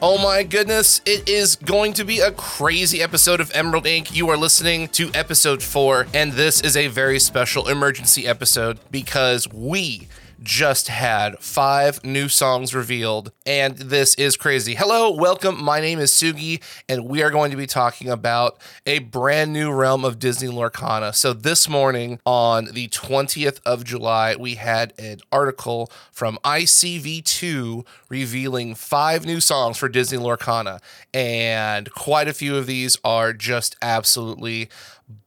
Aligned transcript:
Oh 0.00 0.16
my 0.16 0.44
goodness, 0.44 1.00
it 1.06 1.28
is 1.28 1.56
going 1.56 1.92
to 1.94 2.04
be 2.04 2.20
a 2.20 2.30
crazy 2.30 3.02
episode 3.02 3.40
of 3.40 3.50
Emerald 3.52 3.84
Inc. 3.84 4.14
You 4.14 4.28
are 4.28 4.36
listening 4.36 4.86
to 4.90 5.10
episode 5.12 5.60
four, 5.60 6.06
and 6.14 6.34
this 6.34 6.60
is 6.60 6.76
a 6.76 6.86
very 6.86 7.18
special 7.18 7.68
emergency 7.68 8.24
episode 8.24 8.78
because 8.92 9.48
we 9.52 10.06
just 10.42 10.88
had 10.88 11.38
five 11.38 12.04
new 12.04 12.28
songs 12.28 12.74
revealed, 12.74 13.32
and 13.44 13.76
this 13.76 14.14
is 14.14 14.36
crazy. 14.36 14.74
Hello, 14.74 15.10
welcome. 15.10 15.62
My 15.62 15.80
name 15.80 15.98
is 15.98 16.12
Sugi, 16.12 16.62
and 16.88 17.06
we 17.06 17.22
are 17.22 17.30
going 17.30 17.50
to 17.50 17.56
be 17.56 17.66
talking 17.66 18.08
about 18.08 18.60
a 18.86 19.00
brand 19.00 19.52
new 19.52 19.72
realm 19.72 20.04
of 20.04 20.18
Disney 20.18 20.48
Lorcana. 20.48 21.14
So, 21.14 21.32
this 21.32 21.68
morning 21.68 22.20
on 22.24 22.66
the 22.66 22.88
20th 22.88 23.60
of 23.66 23.84
July, 23.84 24.36
we 24.36 24.54
had 24.54 24.92
an 24.98 25.18
article 25.32 25.90
from 26.12 26.38
ICV2 26.44 27.86
revealing 28.08 28.74
five 28.74 29.26
new 29.26 29.40
songs 29.40 29.76
for 29.76 29.88
Disney 29.88 30.18
Lorcana, 30.18 30.80
and 31.12 31.92
quite 31.92 32.28
a 32.28 32.32
few 32.32 32.56
of 32.56 32.66
these 32.66 32.96
are 33.04 33.32
just 33.32 33.76
absolutely 33.82 34.68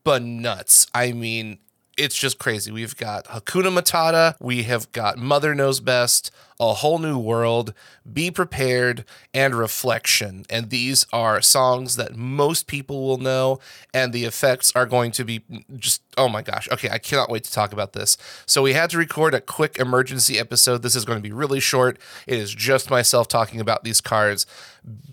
nuts. 0.06 0.88
I 0.94 1.12
mean, 1.12 1.60
it's 1.98 2.18
just 2.18 2.40
crazy. 2.40 2.72
We've 2.72 2.96
got 2.96 3.26
Hakuna 3.26 3.78
Matata, 3.78 4.36
we 4.40 4.64
have 4.64 4.92
got 4.92 5.18
Mother 5.18 5.54
Knows 5.54 5.80
Best, 5.80 6.32
A 6.60 6.74
Whole 6.76 7.00
New 7.00 7.18
World, 7.18 7.74
Be 8.12 8.32
Prepared, 8.32 9.04
and 9.34 9.54
Reflection. 9.54 10.46
And 10.50 10.70
these 10.70 11.06
are 11.12 11.42
songs 11.42 11.98
that 11.98 12.16
most 12.16 12.68
people 12.68 13.06
will 13.06 13.18
know, 13.18 13.60
and 13.94 14.14
the 14.14 14.26
effects 14.26 14.72
are 14.76 14.86
going 14.86 15.12
to 15.12 15.26
be 15.26 15.44
just, 15.78 16.02
oh 16.18 16.30
my 16.30 16.42
gosh. 16.42 16.70
Okay, 16.72 16.90
I 16.90 16.98
cannot 16.98 17.30
wait 17.30 17.44
to 17.44 17.52
talk 17.52 17.74
about 17.74 17.94
this. 17.94 18.18
So 18.46 18.62
we 18.62 18.74
had 18.74 18.90
to 18.92 18.98
record 18.98 19.34
a 19.34 19.42
quick 19.42 19.78
emergency 19.78 20.40
episode. 20.40 20.84
This 20.84 20.96
is 20.96 21.06
going 21.06 21.20
to 21.20 21.24
be 21.24 21.34
really 21.34 21.60
short. 21.60 22.00
It 22.26 22.38
is 22.40 22.54
just 22.54 22.90
myself 22.90 23.28
talking 23.28 23.60
about 23.60 23.84
these 23.84 24.02
cards 24.02 24.46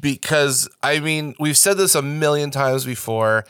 because, 0.01 0.69
I 0.83 1.01
mean, 1.01 1.35
we've 1.41 1.57
said 1.57 1.77
this 1.77 1.95
a 1.95 2.03
million 2.03 2.51
times 2.51 2.85
before 2.85 3.45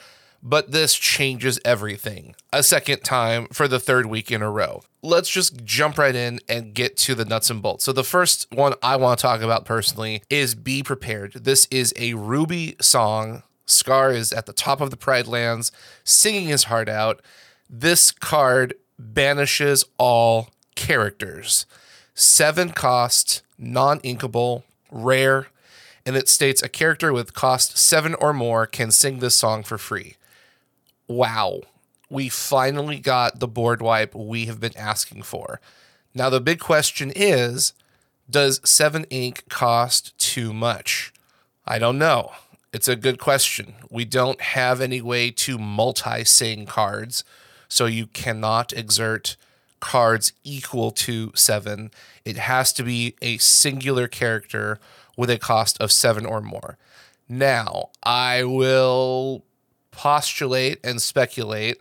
but 0.48 0.72
this 0.72 0.94
changes 0.94 1.60
everything 1.62 2.34
a 2.54 2.62
second 2.62 3.04
time 3.04 3.46
for 3.52 3.68
the 3.68 3.78
third 3.78 4.06
week 4.06 4.32
in 4.32 4.40
a 4.40 4.50
row. 4.50 4.82
Let's 5.02 5.28
just 5.28 5.62
jump 5.62 5.98
right 5.98 6.14
in 6.14 6.40
and 6.48 6.72
get 6.72 6.96
to 6.98 7.14
the 7.14 7.26
nuts 7.26 7.50
and 7.50 7.60
bolts. 7.60 7.84
So, 7.84 7.92
the 7.92 8.02
first 8.02 8.46
one 8.50 8.72
I 8.82 8.96
want 8.96 9.18
to 9.18 9.22
talk 9.22 9.42
about 9.42 9.66
personally 9.66 10.22
is 10.30 10.54
Be 10.54 10.82
Prepared. 10.82 11.32
This 11.34 11.68
is 11.70 11.92
a 11.96 12.14
Ruby 12.14 12.76
song. 12.80 13.42
Scar 13.66 14.10
is 14.10 14.32
at 14.32 14.46
the 14.46 14.54
top 14.54 14.80
of 14.80 14.90
the 14.90 14.96
Pride 14.96 15.26
Lands 15.26 15.70
singing 16.02 16.48
his 16.48 16.64
heart 16.64 16.88
out. 16.88 17.20
This 17.68 18.10
card 18.10 18.72
banishes 18.98 19.84
all 19.98 20.48
characters. 20.74 21.66
Seven 22.14 22.70
cost, 22.70 23.42
non 23.58 24.00
inkable, 24.00 24.62
rare, 24.90 25.48
and 26.06 26.16
it 26.16 26.26
states 26.26 26.62
a 26.62 26.70
character 26.70 27.12
with 27.12 27.34
cost 27.34 27.76
seven 27.76 28.14
or 28.14 28.32
more 28.32 28.66
can 28.66 28.90
sing 28.90 29.18
this 29.18 29.34
song 29.34 29.62
for 29.62 29.76
free 29.76 30.14
wow, 31.08 31.60
we 32.10 32.28
finally 32.28 32.98
got 32.98 33.40
the 33.40 33.48
board 33.48 33.82
wipe 33.82 34.14
we 34.14 34.46
have 34.46 34.60
been 34.60 34.76
asking 34.76 35.22
for. 35.22 35.60
Now, 36.14 36.30
the 36.30 36.40
big 36.40 36.60
question 36.60 37.12
is 37.14 37.72
does 38.30 38.60
7 38.68 39.04
ink 39.04 39.44
cost 39.48 40.16
too 40.18 40.52
much? 40.52 41.12
I 41.66 41.78
don't 41.78 41.98
know. 41.98 42.32
It's 42.72 42.88
a 42.88 42.96
good 42.96 43.18
question. 43.18 43.74
We 43.90 44.04
don't 44.04 44.40
have 44.40 44.80
any 44.80 45.00
way 45.00 45.30
to 45.30 45.58
multi 45.58 46.24
sing 46.24 46.66
cards, 46.66 47.24
so 47.68 47.86
you 47.86 48.06
cannot 48.06 48.72
exert 48.74 49.36
cards 49.80 50.32
equal 50.44 50.90
to 50.90 51.32
7. 51.34 51.90
It 52.24 52.36
has 52.36 52.72
to 52.74 52.82
be 52.82 53.14
a 53.22 53.38
singular 53.38 54.08
character 54.08 54.78
with 55.16 55.30
a 55.30 55.38
cost 55.38 55.80
of 55.80 55.90
7 55.90 56.26
or 56.26 56.42
more. 56.42 56.76
Now, 57.28 57.90
I 58.02 58.44
will 58.44 59.44
postulate 59.98 60.78
and 60.84 61.02
speculate, 61.02 61.80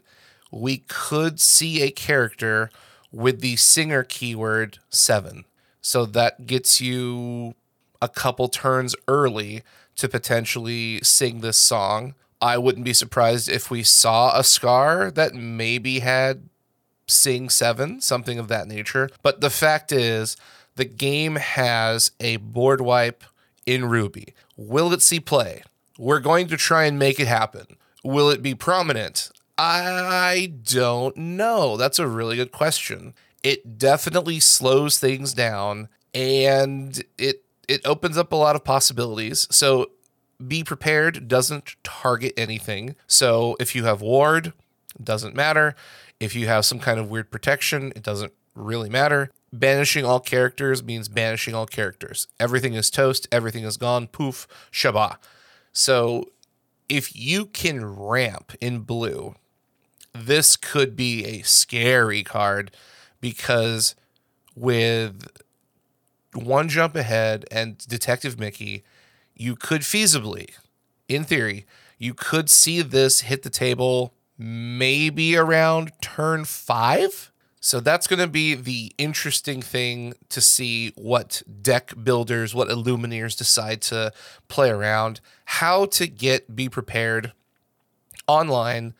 we 0.51 0.79
could 0.87 1.39
see 1.39 1.83
a 1.83 1.91
character 1.91 2.71
with 3.11 3.41
the 3.41 3.55
singer 3.57 4.03
keyword 4.03 4.79
seven. 4.89 5.45
So 5.81 6.03
that 6.07 6.47
gets 6.47 6.81
you 6.81 7.53
a 8.01 8.09
couple 8.09 8.47
turns 8.47 8.95
early 9.07 9.61
to 9.97 10.09
potentially 10.09 10.99
sing 11.03 11.41
this 11.41 11.57
song. 11.57 12.15
I 12.41 12.57
wouldn't 12.57 12.85
be 12.85 12.93
surprised 12.93 13.49
if 13.49 13.69
we 13.69 13.83
saw 13.83 14.35
a 14.35 14.43
Scar 14.43 15.11
that 15.11 15.35
maybe 15.35 15.99
had 15.99 16.49
Sing 17.05 17.49
7, 17.49 18.01
something 18.01 18.39
of 18.39 18.47
that 18.47 18.67
nature. 18.67 19.11
But 19.21 19.41
the 19.41 19.51
fact 19.51 19.91
is, 19.91 20.35
the 20.75 20.85
game 20.85 21.35
has 21.35 22.09
a 22.19 22.37
board 22.37 22.81
wipe 22.81 23.23
in 23.67 23.85
Ruby. 23.85 24.33
Will 24.55 24.91
it 24.91 25.03
see 25.03 25.19
play? 25.19 25.61
We're 25.99 26.19
going 26.19 26.47
to 26.47 26.57
try 26.57 26.85
and 26.85 26.97
make 26.97 27.19
it 27.19 27.27
happen. 27.27 27.77
Will 28.07 28.29
it 28.29 28.41
be 28.41 28.55
prominent? 28.55 29.31
I 29.57 30.53
don't 30.63 31.17
know. 31.17 31.75
That's 31.75 31.99
a 31.99 32.07
really 32.07 32.37
good 32.37 32.53
question. 32.53 33.13
It 33.43 33.77
definitely 33.77 34.39
slows 34.39 34.97
things 34.97 35.33
down 35.33 35.89
and 36.13 37.03
it 37.17 37.43
it 37.67 37.85
opens 37.85 38.17
up 38.17 38.31
a 38.31 38.37
lot 38.37 38.55
of 38.55 38.63
possibilities. 38.63 39.45
So 39.51 39.91
be 40.47 40.63
prepared 40.63 41.27
doesn't 41.27 41.75
target 41.83 42.33
anything. 42.37 42.95
So 43.07 43.57
if 43.59 43.75
you 43.75 43.83
have 43.83 43.99
ward, 43.99 44.53
doesn't 45.03 45.35
matter. 45.35 45.75
If 46.17 46.33
you 46.33 46.47
have 46.47 46.65
some 46.65 46.79
kind 46.79 47.01
of 47.01 47.09
weird 47.09 47.29
protection, 47.29 47.91
it 47.93 48.03
doesn't 48.03 48.31
really 48.55 48.89
matter. 48.89 49.31
Banishing 49.51 50.05
all 50.05 50.21
characters 50.21 50.81
means 50.81 51.09
banishing 51.09 51.53
all 51.53 51.65
characters. 51.65 52.27
Everything 52.39 52.73
is 52.73 52.89
toast, 52.89 53.27
everything 53.33 53.65
is 53.65 53.75
gone, 53.75 54.07
poof, 54.07 54.47
shabba. 54.71 55.17
So 55.73 56.29
if 56.89 57.15
you 57.15 57.45
can 57.45 57.85
ramp 57.85 58.53
in 58.61 58.79
blue, 58.79 59.35
this 60.13 60.55
could 60.55 60.95
be 60.95 61.25
a 61.25 61.41
scary 61.43 62.23
card 62.23 62.71
because 63.21 63.95
with 64.55 65.27
one 66.33 66.69
jump 66.69 66.95
ahead 66.95 67.45
and 67.51 67.77
Detective 67.87 68.39
Mickey, 68.39 68.83
you 69.35 69.55
could 69.55 69.81
feasibly, 69.81 70.49
in 71.07 71.23
theory, 71.23 71.65
you 71.97 72.13
could 72.13 72.49
see 72.49 72.81
this 72.81 73.21
hit 73.21 73.43
the 73.43 73.49
table 73.49 74.13
maybe 74.37 75.35
around 75.35 75.91
turn 76.01 76.45
five. 76.45 77.31
So 77.67 77.81
that's 77.81 78.07
going 78.07 78.21
to 78.21 78.27
be 78.27 78.55
the 78.55 78.93
interesting 78.97 79.61
thing 79.61 80.13
to 80.29 80.39
see 80.39 80.93
what 80.95 81.43
deck 81.61 81.93
builders, 82.01 82.55
what 82.55 82.69
Illumineers 82.69 83.37
decide 83.37 83.81
to 83.81 84.13
play 84.47 84.69
around, 84.69 85.19
how 85.43 85.83
to 85.87 86.07
get 86.07 86.55
be 86.55 86.69
prepared 86.69 87.33
online, 88.25 88.93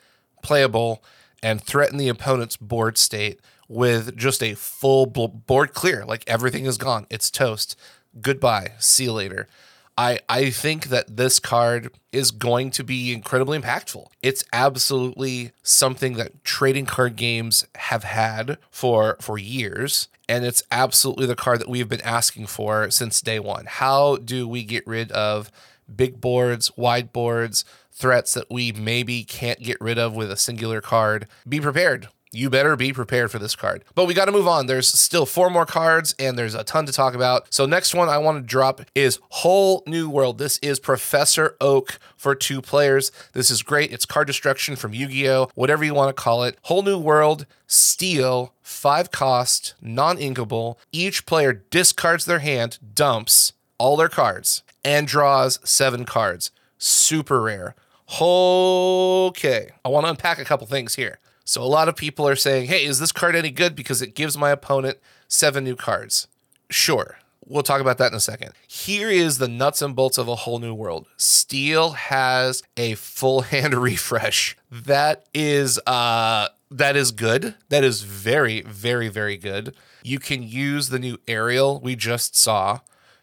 playable, 0.44 1.02
and 1.42 1.64
threaten 1.64 1.98
the 1.98 2.10
opponent's 2.10 2.58
board 2.58 2.98
state 2.98 3.40
with 3.70 4.18
just 4.18 4.44
a 4.44 4.54
full 4.54 5.06
board 5.06 5.74
clear. 5.74 6.04
Like 6.04 6.26
everything 6.28 6.66
is 6.66 6.78
gone, 6.78 7.08
it's 7.10 7.32
toast. 7.32 7.78
Goodbye. 8.20 8.74
See 8.80 9.06
you 9.06 9.14
later. 9.14 9.48
I 9.98 10.20
I 10.30 10.50
think 10.50 10.88
that 10.88 11.18
this 11.18 11.40
card 11.40 11.92
is 12.12 12.32
going 12.32 12.72
to 12.72 12.84
be 12.84 13.14
incredibly 13.14 13.60
impactful. 13.60 14.08
It's 14.22 14.44
absolutely 14.54 15.52
something 15.64 16.14
that 16.14 16.44
trading 16.44 16.86
card 16.86 17.16
games 17.16 17.66
have 17.76 18.04
had 18.04 18.58
for 18.70 19.18
for 19.20 19.38
years 19.38 20.08
and 20.30 20.46
it's 20.46 20.64
absolutely 20.72 21.26
the 21.26 21.36
card 21.36 21.60
that 21.60 21.70
we've 21.70 21.90
been 21.90 22.02
asking 22.02 22.48
for 22.48 22.92
since 22.92 23.22
day 23.22 23.40
1. 23.40 23.66
How 23.68 24.18
do 24.18 24.48
we 24.48 24.64
get 24.64 24.86
rid 24.86 25.12
of 25.14 25.50
big 25.94 26.20
boards, 26.20 26.76
wide 26.76 27.14
boards, 27.14 27.64
threats 27.92 28.34
that 28.34 28.52
we 28.52 28.72
maybe 28.74 29.24
can't 29.24 29.60
get 29.60 29.80
rid 29.80 29.98
of 29.98 30.16
with 30.16 30.30
a 30.30 30.38
singular 30.38 30.82
card? 30.82 31.28
Be 31.48 31.62
prepared 31.62 32.10
you 32.32 32.50
better 32.50 32.76
be 32.76 32.94
prepared 32.94 33.32
for 33.32 33.40
this 33.40 33.56
card. 33.56 33.84
But 33.96 34.06
we 34.06 34.14
got 34.14 34.26
to 34.26 34.32
move 34.32 34.48
on. 34.48 34.66
There's 34.66 34.88
still 34.88 35.26
four 35.26 35.50
more 35.50 35.66
cards 35.66 36.14
and 36.20 36.38
there's 36.38 36.56
a 36.56 36.64
ton 36.64 36.86
to 36.86 36.92
talk 36.92 37.14
about. 37.14 37.54
So, 37.54 37.66
next 37.66 37.94
one 37.94 38.10
I 38.10 38.18
want 38.18 38.38
to 38.38 38.42
drop 38.48 38.82
is 38.94 39.20
Whole 39.30 39.84
New 39.88 40.10
World. 40.10 40.38
This 40.38 40.58
is 40.60 40.80
Professor 40.80 41.56
Oak 41.62 42.00
for 42.16 42.36
two 42.36 42.62
players. 42.62 43.12
This 43.34 43.50
is 43.50 43.62
great. 43.62 43.92
It's 43.92 44.06
card 44.06 44.28
destruction 44.28 44.76
from 44.76 44.94
Yu 44.94 45.08
Gi 45.08 45.30
Oh!, 45.30 45.50
whatever 45.56 45.84
you 45.84 45.94
want 45.94 46.16
to 46.16 46.22
call 46.22 46.44
it. 46.44 46.58
Whole 46.64 46.84
New 46.84 47.00
World, 47.00 47.46
Steel, 47.66 48.54
five 48.62 49.12
cost, 49.12 49.76
non 49.82 50.18
inkable. 50.18 50.78
Each 50.92 51.26
player 51.26 51.54
discards 51.54 52.26
their 52.26 52.40
hand, 52.40 52.78
dumps 52.94 53.54
all 53.78 53.98
their 53.98 54.10
cards, 54.10 54.64
and 54.84 55.08
draws 55.08 55.60
seven 55.68 56.06
cards. 56.06 56.52
Super 56.78 57.42
rare. 57.42 57.76
Okay. 58.20 59.70
I 59.84 59.90
want 59.90 60.06
to 60.06 60.10
unpack 60.10 60.40
a 60.40 60.46
couple 60.46 60.68
things 60.68 60.96
here. 60.96 61.20
So 61.48 61.64
a 61.64 61.64
lot 61.64 61.88
of 61.88 61.96
people 61.96 62.28
are 62.28 62.36
saying, 62.36 62.68
hey, 62.68 62.84
is 62.84 63.00
this 63.00 63.14
card 63.14 63.34
any 63.34 63.52
good 63.52 63.74
because 63.74 64.02
it 64.02 64.16
gives 64.16 64.38
my 64.38 64.52
opponent 64.52 64.98
seven 65.30 65.64
new 65.64 65.78
cards? 65.78 66.28
Sure. 66.70 67.20
We'll 67.46 67.64
talk 67.64 67.80
about 67.80 67.98
that 68.00 68.12
in 68.12 68.18
a 68.18 68.20
second. 68.20 68.52
Here 68.68 69.10
is 69.10 69.38
the 69.38 69.48
nuts 69.48 69.82
and 69.82 69.96
bolts 69.96 70.18
of 70.18 70.28
a 70.28 70.36
whole 70.36 70.60
new 70.60 70.74
world. 70.74 71.08
Steel 71.16 71.92
has 71.92 72.64
a 72.76 72.96
full 72.96 73.42
hand 73.54 73.74
refresh. 73.76 74.58
That 74.70 75.26
is 75.34 75.80
uh 75.88 76.50
that 76.70 76.98
is 76.98 77.12
good. 77.12 77.56
That 77.70 77.86
is 77.86 78.02
very, 78.02 78.60
very, 78.64 79.08
very 79.08 79.38
good. 79.38 79.74
You 80.04 80.20
can 80.20 80.44
use 80.44 80.90
the 80.90 81.00
new 81.00 81.18
Ariel 81.30 81.80
we 81.80 81.96
just 81.96 82.36
saw 82.36 82.82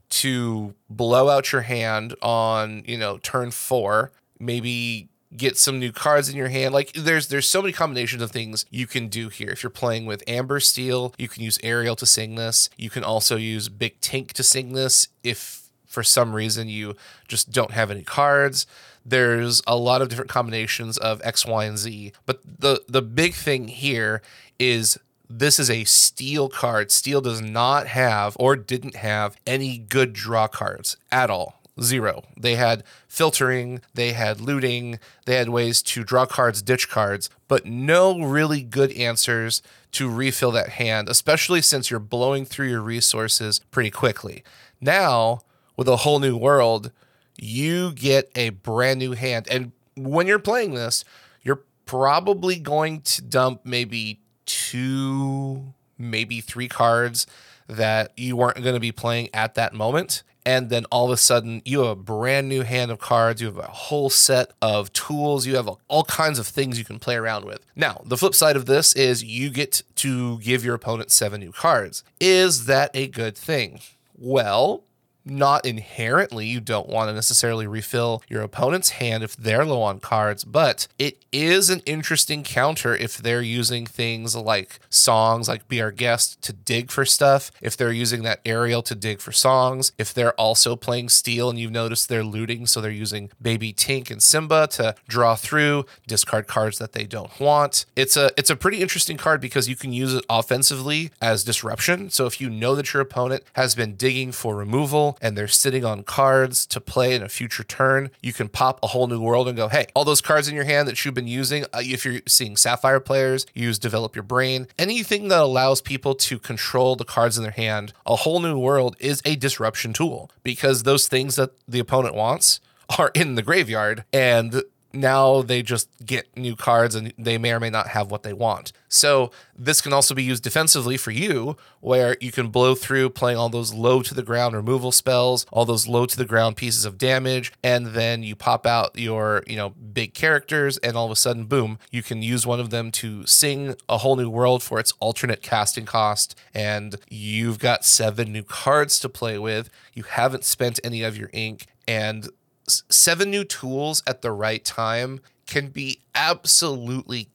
to 0.09 0.73
blow 0.89 1.29
out 1.29 1.53
your 1.53 1.61
hand 1.61 2.15
on, 2.23 2.85
you 2.87 2.97
know, 2.97 3.19
turn 3.19 3.51
four, 3.51 4.13
maybe 4.41 5.11
get 5.37 5.57
some 5.59 5.79
new 5.79 5.93
cards 5.93 6.29
in 6.29 6.37
your 6.37 6.49
hand. 6.49 6.75
Like 6.75 6.93
there's 6.93 7.29
there's 7.29 7.47
so 7.47 7.63
many 7.63 7.73
combinations 7.73 8.23
of 8.23 8.31
things 8.31 8.67
you 8.71 8.87
can 8.87 9.09
do 9.09 9.29
here. 9.29 9.51
If 9.51 9.63
you're 9.63 9.71
playing 9.71 10.07
with 10.07 10.23
Amber 10.27 10.61
Steel, 10.61 11.15
you 11.19 11.29
can 11.29 11.43
use 11.43 11.59
Ariel 11.63 11.97
to 11.97 12.07
sing 12.07 12.35
this. 12.35 12.71
You 12.77 12.91
can 12.91 13.05
also 13.05 13.37
use 13.37 13.69
Big 13.69 14.01
Tink 14.01 14.33
to 14.33 14.43
sing 14.43 14.73
this 14.73 15.09
if 15.23 15.69
for 15.87 16.03
some 16.03 16.35
reason 16.35 16.69
you 16.69 16.97
just 17.29 17.53
don't 17.53 17.71
have 17.71 17.91
any 17.91 18.03
cards. 18.03 18.67
There's 19.07 19.63
a 19.67 19.77
lot 19.77 20.03
of 20.03 20.09
different 20.09 20.31
combinations 20.31 20.97
of 20.99 21.21
X, 21.25 21.47
Y, 21.47 21.65
and 21.65 21.79
Z. 21.79 22.13
But 22.27 22.41
the 22.61 22.83
the 22.89 23.03
big 23.03 23.35
thing 23.35 23.69
here 23.69 24.23
is 24.59 24.99
this 25.29 25.59
is 25.59 25.71
a 25.71 25.85
steel 25.85 26.49
card. 26.49 26.91
Steel 26.91 27.21
does 27.21 27.41
not 27.41 27.87
have 27.89 28.37
or 28.39 28.57
didn't 28.57 28.97
have 28.97 29.37
any 29.47 29.79
good 29.79 30.13
draw 30.13 30.49
cards 30.49 30.97
at 31.11 31.31
all. 31.31 31.61
Zero. 31.81 32.23
They 32.39 32.55
had 32.55 32.85
filtering, 33.09 33.81
they 33.95 34.13
had 34.13 34.41
looting, 34.41 35.01
they 35.27 35.35
had 35.37 35.49
ways 35.49 35.83
to 35.83 36.05
draw 36.05 36.25
cards, 36.25 36.63
ditch 36.63 36.89
cards, 36.89 37.29
but 37.49 37.67
no 37.67 38.21
really 38.21 38.63
good 38.63 38.93
answers 38.93 39.61
to 39.93 40.09
refill 40.09 40.53
that 40.53 40.71
hand, 40.71 41.09
especially 41.09 41.63
since 41.63 41.91
you're 41.91 42.01
blowing 42.01 42.45
through 42.45 42.69
your 42.69 42.81
resources 42.81 43.61
pretty 43.71 43.91
quickly. 43.91 44.45
Now, 44.81 45.41
with 45.77 45.89
a 45.89 45.99
whole 45.99 46.21
new 46.21 46.37
world, 46.37 46.93
you 47.37 47.93
get 47.93 48.31
a 48.35 48.51
brand 48.51 49.01
new 49.01 49.13
hand. 49.13 49.49
And 49.51 49.73
when 49.97 50.27
you're 50.27 50.39
playing 50.39 50.75
this, 50.75 51.05
you're 51.43 51.63
probably 51.87 52.57
going 52.57 53.01
to 53.03 53.23
dump 53.23 53.63
maybe 53.65 54.21
two, 54.47 55.75
maybe 55.99 56.41
three 56.41 56.69
cards 56.69 57.27
that 57.67 58.13
you 58.17 58.37
weren't 58.37 58.63
going 58.63 58.75
to 58.75 58.81
be 58.81 58.93
playing 58.93 59.31
at 59.33 59.55
that 59.55 59.75
moment. 59.75 60.23
And 60.47 60.69
then 60.69 60.85
all 60.87 61.07
of 61.07 61.11
a 61.11 61.17
sudden, 61.17 61.63
you 61.65 61.81
have 61.81 61.89
a 61.89 61.97
brand 61.97 62.49
new 62.49 62.63
hand 62.63 62.91
of 62.91 62.99
cards. 62.99 63.41
You 63.41 63.47
have 63.47 63.59
a 63.59 63.63
whole 63.63 64.11
set 64.11 64.53
of 64.61 64.93
tools. 64.93 65.47
You 65.47 65.57
have 65.57 65.71
all 65.89 66.05
kinds 66.05 66.39
of 66.39 66.47
things 66.47 66.79
you 66.79 66.85
can 66.85 66.99
play 66.99 67.17
around 67.17 67.47
with. 67.47 67.61
Now, 67.75 68.03
the 68.05 68.19
flip 68.19 68.35
side 68.35 68.57
of 68.57 68.67
this 68.67 68.93
is 68.95 69.25
you 69.25 69.49
get 69.51 69.83
to 69.97 70.39
give 70.41 70.65
your 70.65 70.75
opponent 70.75 71.11
seven 71.11 71.41
new 71.41 71.53
cards. 71.53 72.05
Is 72.21 72.67
that 72.67 72.91
a 72.95 73.07
good 73.07 73.37
thing? 73.37 73.81
Well, 74.17 74.85
not 75.25 75.65
inherently 75.65 76.47
you 76.47 76.61
don't 76.61 76.89
want 76.89 77.09
to 77.09 77.15
necessarily 77.15 77.67
refill 77.67 78.23
your 78.29 78.43
opponent's 78.43 78.91
hand 78.91 79.23
if 79.23 79.37
they're 79.37 79.65
low 79.65 79.83
on 79.83 80.01
cards, 80.01 80.45
but 80.45 80.87
it 80.99 81.25
is 81.33 81.71
an 81.71 81.81
interesting 81.87 82.43
counter 82.43 82.95
if 82.95 83.17
they're 83.17 83.43
using 83.43 83.87
things 83.87 84.37
like 84.37 84.79
songs, 84.89 85.49
like 85.49 85.67
Be 85.69 85.81
Our 85.81 85.91
Guest 85.91 86.41
to 86.43 86.53
dig 86.53 86.91
for 86.91 87.05
stuff, 87.05 87.51
if 87.61 87.77
they're 87.77 87.93
using 87.93 88.23
that 88.23 88.41
Ariel 88.45 88.83
to 88.83 88.95
dig 88.95 89.21
for 89.21 89.33
songs, 89.33 89.93
if 89.99 90.13
they're 90.13 90.35
also 90.35 90.77
playing 90.77 91.09
Steel 91.09 91.51
and 91.51 91.59
you've 91.59 91.73
noticed 91.73 92.09
they're 92.09 92.25
looting, 92.25 92.67
so 92.67 92.81
they're 92.81 92.91
using 92.91 93.31
Baby 93.41 93.73
Tink 93.73 94.11
and 94.11 94.23
Simba 94.23 94.67
to 94.73 94.95
draw 95.09 95.35
through, 95.35 95.87
discard 96.07 96.47
cards 96.47 96.79
that 96.79 96.93
they 96.93 97.05
don't 97.05 97.39
want. 97.41 97.87
It's 97.97 98.17
a 98.17 98.31
it's 98.37 98.51
a 98.51 98.57
pretty 98.57 98.81
interesting 98.81 99.17
card 99.17 99.41
because 99.41 99.69
you 99.69 99.77
can 99.77 99.93
use 99.93 100.15
it 100.15 100.25
offensively 100.29 101.11
as 101.21 101.45
disruption. 101.45 102.11
So 102.11 102.27
if 102.27 102.41
you 102.41 102.51
know 102.51 102.75
that 102.75 102.93
your 102.93 103.01
opponent 103.03 103.45
has 103.55 103.75
been 103.75 103.95
digging 103.97 104.33
for 104.33 104.55
removal, 104.57 105.14
and 105.21 105.37
they're 105.37 105.49
sitting 105.49 105.85
on 105.85 106.03
cards 106.03 106.67
to 106.67 106.81
play 106.81 107.15
in 107.15 107.23
a 107.23 107.29
future 107.29 107.65
turn, 107.65 108.11
you 108.23 108.33
can 108.33 108.49
pop 108.49 108.79
a 108.83 108.89
whole 108.89 109.07
new 109.07 109.21
world 109.21 109.49
and 109.49 109.57
go, 109.57 109.69
hey, 109.69 109.87
all 109.95 110.05
those 110.05 110.21
cards 110.21 110.49
in 110.49 110.55
your 110.55 110.65
hand 110.65 110.89
that 110.89 111.05
you've 111.05 111.15
been 111.15 111.27
using, 111.29 111.65
uh, 111.73 111.81
if 111.83 112.05
you're 112.05 112.21
seeing 112.27 112.57
Sapphire 112.57 113.01
players, 113.01 113.47
use 113.55 113.79
Develop 113.79 114.15
Your 114.15 114.23
Brain. 114.23 114.67
Anything 114.79 115.29
that 115.29 115.41
allows 115.41 115.81
people 115.81 116.15
to 116.15 116.39
control 116.39 116.97
the 116.97 117.05
cards 117.05 117.37
in 117.37 117.43
their 117.43 117.53
hand, 117.53 117.93
a 118.07 118.17
whole 118.17 118.41
new 118.41 118.59
world 118.59 118.97
is 118.99 119.23
a 119.25 119.37
disruption 119.37 119.93
tool 119.93 120.31
because 120.43 120.83
those 120.83 121.09
things 121.09 121.37
that 121.37 121.51
the 121.69 121.79
opponent 121.79 122.15
wants 122.15 122.61
are 122.99 123.11
in 123.15 123.35
the 123.35 123.43
graveyard 123.43 124.05
and 124.13 124.63
now 124.95 125.43
they 125.43 125.63
just 125.63 125.89
get 126.05 126.35
new 126.37 126.57
cards 126.57 126.95
and 126.95 127.13
they 127.19 127.39
may 127.39 127.53
or 127.53 127.61
may 127.61 127.71
not 127.71 127.89
have 127.89 128.11
what 128.11 128.23
they 128.23 128.33
want. 128.33 128.73
So 128.89 129.33
this 129.57 129.81
can 129.81 129.93
also 129.93 130.15
be 130.15 130.23
used 130.23 130.45
defensively 130.45 130.97
for 130.97 131.11
you, 131.11 131.57
where 131.81 132.17
you 132.21 132.31
can 132.31 132.49
blow 132.49 132.75
through 132.75 133.11
playing 133.11 133.37
all 133.37 133.49
those 133.49 133.75
low 133.75 134.03
to 134.03 134.15
the 134.15 134.23
ground 134.23 134.55
removal 134.55 134.93
spells, 134.93 135.47
all 135.51 135.65
those 135.65 135.89
low 135.89 136.07
to 136.07 136.17
the 136.17 136.25
ground 136.25 136.57
pieces 136.57 136.85
of 136.85 136.97
damage, 136.97 137.53
and 137.63 137.89
then 137.89 138.23
you 138.23 138.37
pop 138.37 138.67
out 138.67 138.97
your, 138.97 139.43
you 139.47 139.57
know, 139.57 139.71
big 139.71 140.15
characters, 140.15 140.77
and 140.79 140.97
all 140.97 141.07
of 141.07 141.11
a 141.11 141.17
sudden, 141.17 141.45
boom, 141.45 141.79
you 141.91 142.03
can 142.03 142.23
use 142.23 142.47
one 142.47 142.61
of 142.61 142.71
them 142.71 142.91
to 142.93 143.27
sing 143.27 143.75
a 143.89 143.99
whole 143.99 144.17
new 144.17 144.31
world 144.31 144.63
for 144.63 144.79
its 144.79 144.93
alternate 145.01 145.43
casting 145.43 145.87
cost, 145.87 146.39
and 146.55 146.97
you've 147.09 147.59
got 147.59 147.85
seven 147.85 148.33
new 148.33 148.45
cards 148.45 149.01
to 149.01 149.09
play 149.09 149.39
with. 149.39 149.71
You 149.93 150.05
haven't 150.05 150.45
spent 150.45 150.79
any 150.85 151.03
of 151.03 151.17
your 151.17 151.31
ink, 151.33 151.67
and 151.89 152.29
seven 152.69 153.31
new 153.31 153.45
tools 153.45 154.03
at 154.07 154.23
the 154.23 154.33
right 154.33 154.65
time 154.65 155.21
can 155.47 155.69
be 155.69 156.01
absolutely 156.15 157.29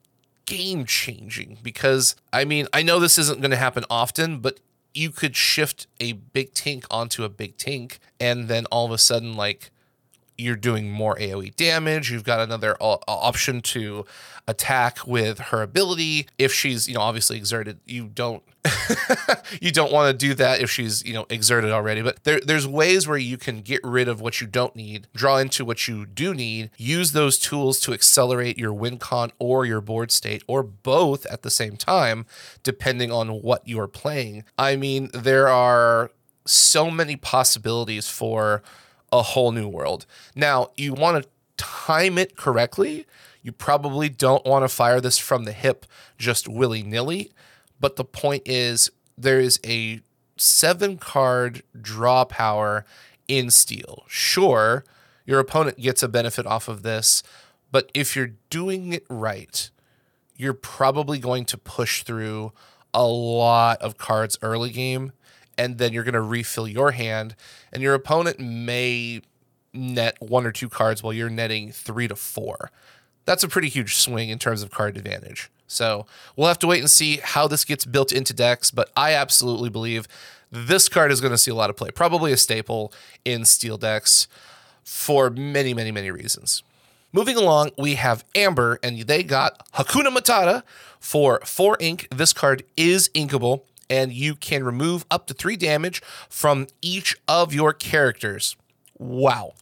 game 0.44 0.84
changing 0.84 1.58
because 1.62 2.16
I 2.32 2.44
mean, 2.44 2.66
I 2.72 2.82
know 2.82 2.98
this 2.98 3.18
isn't 3.18 3.40
going 3.40 3.52
to 3.52 3.56
happen 3.56 3.84
often, 3.88 4.40
but 4.40 4.58
you 4.92 5.10
could 5.10 5.36
shift 5.36 5.86
a 6.00 6.12
big 6.12 6.52
tink 6.52 6.84
onto 6.90 7.22
a 7.22 7.28
big 7.28 7.56
tink 7.56 7.98
and 8.18 8.48
then 8.48 8.66
all 8.66 8.86
of 8.86 8.92
a 8.92 8.98
sudden 8.98 9.34
like 9.34 9.70
you're 10.40 10.56
doing 10.56 10.90
more 10.90 11.16
AoE 11.16 11.54
damage. 11.56 12.10
You've 12.10 12.24
got 12.24 12.40
another 12.40 12.76
uh, 12.80 12.94
uh, 12.94 12.98
option 13.06 13.60
to 13.62 14.04
attack 14.48 15.06
with 15.06 15.38
her 15.38 15.62
ability. 15.62 16.26
If 16.38 16.52
she's, 16.52 16.88
you 16.88 16.94
know, 16.94 17.00
obviously 17.00 17.36
exerted, 17.36 17.80
you 17.84 18.08
don't 18.08 18.42
you 19.60 19.70
don't 19.70 19.92
want 19.92 20.10
to 20.10 20.26
do 20.26 20.34
that 20.34 20.60
if 20.60 20.70
she's, 20.70 21.04
you 21.04 21.14
know, 21.14 21.26
exerted 21.30 21.70
already. 21.70 22.02
But 22.02 22.24
there, 22.24 22.40
there's 22.44 22.66
ways 22.66 23.08
where 23.08 23.18
you 23.18 23.38
can 23.38 23.62
get 23.62 23.80
rid 23.82 24.08
of 24.08 24.20
what 24.20 24.40
you 24.40 24.46
don't 24.46 24.76
need, 24.76 25.06
draw 25.14 25.38
into 25.38 25.64
what 25.64 25.88
you 25.88 26.04
do 26.04 26.34
need, 26.34 26.70
use 26.76 27.12
those 27.12 27.38
tools 27.38 27.80
to 27.80 27.92
accelerate 27.92 28.58
your 28.58 28.72
win 28.72 28.98
con 28.98 29.32
or 29.38 29.64
your 29.64 29.80
board 29.80 30.10
state, 30.10 30.42
or 30.46 30.62
both 30.62 31.24
at 31.26 31.42
the 31.42 31.50
same 31.50 31.76
time, 31.76 32.26
depending 32.62 33.10
on 33.10 33.28
what 33.42 33.66
you're 33.66 33.88
playing. 33.88 34.44
I 34.58 34.76
mean, 34.76 35.10
there 35.14 35.48
are 35.48 36.10
so 36.46 36.90
many 36.90 37.16
possibilities 37.16 38.08
for 38.08 38.62
a 39.12 39.22
whole 39.22 39.52
new 39.52 39.68
world. 39.68 40.06
Now, 40.34 40.70
you 40.76 40.94
want 40.94 41.22
to 41.22 41.28
time 41.56 42.18
it 42.18 42.36
correctly. 42.36 43.06
You 43.42 43.52
probably 43.52 44.08
don't 44.08 44.44
want 44.44 44.64
to 44.64 44.68
fire 44.68 45.00
this 45.00 45.18
from 45.18 45.44
the 45.44 45.52
hip 45.52 45.86
just 46.18 46.48
willy 46.48 46.82
nilly. 46.82 47.32
But 47.78 47.96
the 47.96 48.04
point 48.04 48.42
is, 48.46 48.90
there 49.16 49.40
is 49.40 49.58
a 49.64 50.00
seven 50.36 50.96
card 50.96 51.62
draw 51.80 52.24
power 52.24 52.84
in 53.28 53.50
steel. 53.50 54.04
Sure, 54.06 54.84
your 55.24 55.38
opponent 55.38 55.78
gets 55.78 56.02
a 56.02 56.08
benefit 56.08 56.46
off 56.46 56.68
of 56.68 56.82
this, 56.82 57.22
but 57.70 57.90
if 57.94 58.16
you're 58.16 58.32
doing 58.48 58.92
it 58.92 59.04
right, 59.08 59.70
you're 60.36 60.54
probably 60.54 61.18
going 61.18 61.44
to 61.44 61.58
push 61.58 62.02
through 62.02 62.52
a 62.92 63.06
lot 63.06 63.80
of 63.82 63.98
cards 63.98 64.38
early 64.42 64.70
game 64.70 65.12
and 65.60 65.76
then 65.76 65.92
you're 65.92 66.04
going 66.04 66.14
to 66.14 66.22
refill 66.22 66.66
your 66.66 66.92
hand, 66.92 67.36
and 67.70 67.82
your 67.82 67.92
opponent 67.92 68.40
may 68.40 69.20
net 69.74 70.16
one 70.18 70.46
or 70.46 70.52
two 70.52 70.70
cards 70.70 71.02
while 71.02 71.12
you're 71.12 71.28
netting 71.28 71.70
three 71.70 72.08
to 72.08 72.16
four. 72.16 72.70
That's 73.26 73.44
a 73.44 73.48
pretty 73.48 73.68
huge 73.68 73.96
swing 73.96 74.30
in 74.30 74.38
terms 74.38 74.62
of 74.62 74.70
card 74.70 74.96
advantage. 74.96 75.50
So 75.66 76.06
we'll 76.34 76.48
have 76.48 76.58
to 76.60 76.66
wait 76.66 76.80
and 76.80 76.90
see 76.90 77.20
how 77.22 77.46
this 77.46 77.66
gets 77.66 77.84
built 77.84 78.10
into 78.10 78.32
decks, 78.32 78.70
but 78.70 78.90
I 78.96 79.12
absolutely 79.12 79.68
believe 79.68 80.08
this 80.50 80.88
card 80.88 81.12
is 81.12 81.20
going 81.20 81.32
to 81.32 81.38
see 81.38 81.50
a 81.50 81.54
lot 81.54 81.68
of 81.68 81.76
play. 81.76 81.90
Probably 81.90 82.32
a 82.32 82.38
staple 82.38 82.90
in 83.26 83.44
steel 83.44 83.76
decks 83.76 84.26
for 84.82 85.28
many, 85.28 85.74
many, 85.74 85.92
many 85.92 86.10
reasons. 86.10 86.62
Moving 87.12 87.36
along, 87.36 87.72
we 87.76 87.96
have 87.96 88.24
Amber, 88.34 88.78
and 88.82 88.98
they 89.00 89.22
got 89.22 89.70
Hakuna 89.72 90.08
Matata 90.08 90.62
for 90.98 91.40
four 91.44 91.76
ink. 91.80 92.08
This 92.10 92.32
card 92.32 92.62
is 92.78 93.10
inkable 93.10 93.64
and 93.90 94.12
you 94.12 94.36
can 94.36 94.64
remove 94.64 95.04
up 95.10 95.26
to 95.26 95.34
three 95.34 95.56
damage 95.56 96.00
from 96.30 96.68
each 96.80 97.16
of 97.28 97.52
your 97.52 97.72
characters. 97.72 98.56
Wow. 98.96 99.54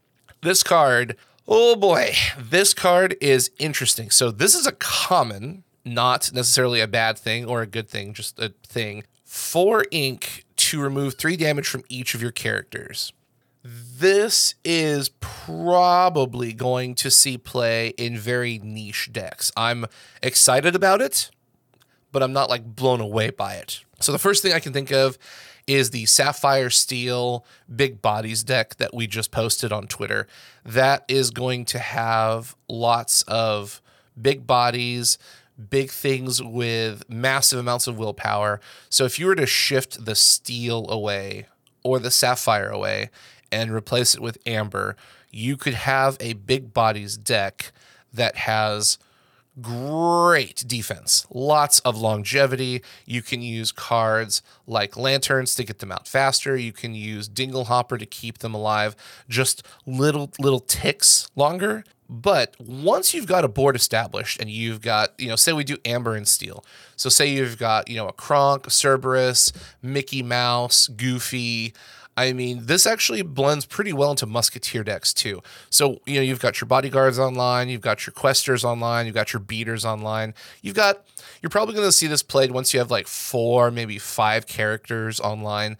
This 0.42 0.62
card, 0.62 1.16
oh 1.48 1.74
boy, 1.74 2.12
this 2.38 2.74
card 2.74 3.16
is 3.20 3.50
interesting. 3.58 4.10
So, 4.10 4.30
this 4.30 4.54
is 4.54 4.66
a 4.66 4.72
common, 4.72 5.64
not 5.84 6.30
necessarily 6.32 6.80
a 6.80 6.86
bad 6.86 7.18
thing 7.18 7.46
or 7.46 7.62
a 7.62 7.66
good 7.66 7.88
thing, 7.88 8.12
just 8.12 8.38
a 8.38 8.52
thing. 8.64 9.02
Four 9.24 9.86
ink 9.90 10.44
to 10.56 10.80
remove 10.80 11.14
three 11.14 11.36
damage 11.36 11.66
from 11.66 11.84
each 11.88 12.14
of 12.14 12.22
your 12.22 12.30
characters. 12.30 13.12
This 13.64 14.54
is 14.64 15.10
probably 15.20 16.52
going 16.52 16.94
to 16.96 17.10
see 17.10 17.36
play 17.36 17.88
in 17.98 18.16
very 18.16 18.58
niche 18.58 19.10
decks. 19.12 19.50
I'm 19.56 19.86
excited 20.22 20.74
about 20.74 21.02
it, 21.02 21.30
but 22.12 22.22
I'm 22.22 22.32
not 22.32 22.48
like 22.48 22.64
blown 22.76 23.00
away 23.00 23.30
by 23.30 23.54
it. 23.54 23.84
So 24.00 24.12
the 24.12 24.18
first 24.18 24.42
thing 24.42 24.52
I 24.52 24.60
can 24.60 24.72
think 24.72 24.92
of 24.92 25.18
is 25.66 25.90
the 25.90 26.06
Sapphire 26.06 26.70
Steel 26.70 27.44
Big 27.74 28.00
Bodies 28.00 28.42
deck 28.42 28.76
that 28.76 28.94
we 28.94 29.06
just 29.06 29.30
posted 29.30 29.72
on 29.72 29.86
Twitter. 29.86 30.26
That 30.64 31.04
is 31.08 31.30
going 31.30 31.64
to 31.66 31.78
have 31.78 32.56
lots 32.68 33.22
of 33.22 33.82
big 34.20 34.46
bodies, 34.46 35.18
big 35.70 35.90
things 35.90 36.42
with 36.42 37.08
massive 37.08 37.58
amounts 37.58 37.86
of 37.86 37.98
willpower. 37.98 38.60
So 38.88 39.04
if 39.04 39.18
you 39.18 39.26
were 39.26 39.34
to 39.34 39.46
shift 39.46 40.04
the 40.04 40.14
steel 40.14 40.88
away 40.88 41.46
or 41.82 41.98
the 41.98 42.10
sapphire 42.10 42.70
away 42.70 43.10
and 43.50 43.70
replace 43.70 44.14
it 44.14 44.20
with 44.20 44.38
amber, 44.46 44.96
you 45.30 45.56
could 45.56 45.74
have 45.74 46.16
a 46.20 46.32
big 46.34 46.72
bodies 46.72 47.16
deck 47.16 47.72
that 48.12 48.36
has 48.36 48.98
great 49.60 50.64
defense, 50.66 51.26
lots 51.30 51.80
of 51.80 51.96
longevity. 51.96 52.82
You 53.06 53.22
can 53.22 53.42
use 53.42 53.72
cards 53.72 54.42
like 54.66 54.96
lanterns 54.96 55.54
to 55.56 55.64
get 55.64 55.78
them 55.78 55.92
out 55.92 56.06
faster. 56.06 56.56
You 56.56 56.72
can 56.72 56.94
use 56.94 57.28
Dinglehopper 57.28 57.98
to 57.98 58.06
keep 58.06 58.38
them 58.38 58.54
alive 58.54 58.94
just 59.28 59.62
little 59.86 60.30
little 60.38 60.60
ticks 60.60 61.28
longer. 61.36 61.84
But 62.10 62.54
once 62.58 63.12
you've 63.12 63.26
got 63.26 63.44
a 63.44 63.48
board 63.48 63.76
established 63.76 64.40
and 64.40 64.48
you've 64.48 64.80
got, 64.80 65.12
you 65.18 65.28
know, 65.28 65.36
say 65.36 65.52
we 65.52 65.62
do 65.62 65.76
Amber 65.84 66.14
and 66.14 66.26
Steel. 66.26 66.64
So 66.96 67.10
say 67.10 67.26
you've 67.28 67.58
got, 67.58 67.90
you 67.90 67.96
know, 67.96 68.08
a 68.08 68.14
Kronk, 68.14 68.70
Cerberus, 68.70 69.52
Mickey 69.82 70.22
Mouse, 70.22 70.88
Goofy, 70.88 71.74
I 72.18 72.32
mean, 72.32 72.66
this 72.66 72.84
actually 72.84 73.22
blends 73.22 73.64
pretty 73.64 73.92
well 73.92 74.10
into 74.10 74.26
Musketeer 74.26 74.82
decks 74.82 75.14
too. 75.14 75.40
So, 75.70 76.00
you 76.04 76.16
know, 76.16 76.22
you've 76.22 76.40
got 76.40 76.60
your 76.60 76.66
bodyguards 76.66 77.16
online, 77.16 77.68
you've 77.68 77.80
got 77.80 78.08
your 78.08 78.12
questers 78.12 78.64
online, 78.64 79.06
you've 79.06 79.14
got 79.14 79.32
your 79.32 79.38
beaters 79.38 79.84
online. 79.84 80.34
You've 80.60 80.74
got, 80.74 81.06
you're 81.40 81.48
probably 81.48 81.76
going 81.76 81.86
to 81.86 81.92
see 81.92 82.08
this 82.08 82.24
played 82.24 82.50
once 82.50 82.74
you 82.74 82.80
have 82.80 82.90
like 82.90 83.06
four, 83.06 83.70
maybe 83.70 83.98
five 83.98 84.48
characters 84.48 85.20
online. 85.20 85.76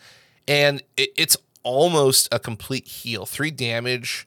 And 0.47 0.81
it, 0.97 1.11
it's 1.17 1.37
almost 1.65 2.29
a 2.31 2.39
complete 2.39 2.87
heal. 2.87 3.27
Three 3.27 3.51
damage 3.51 4.25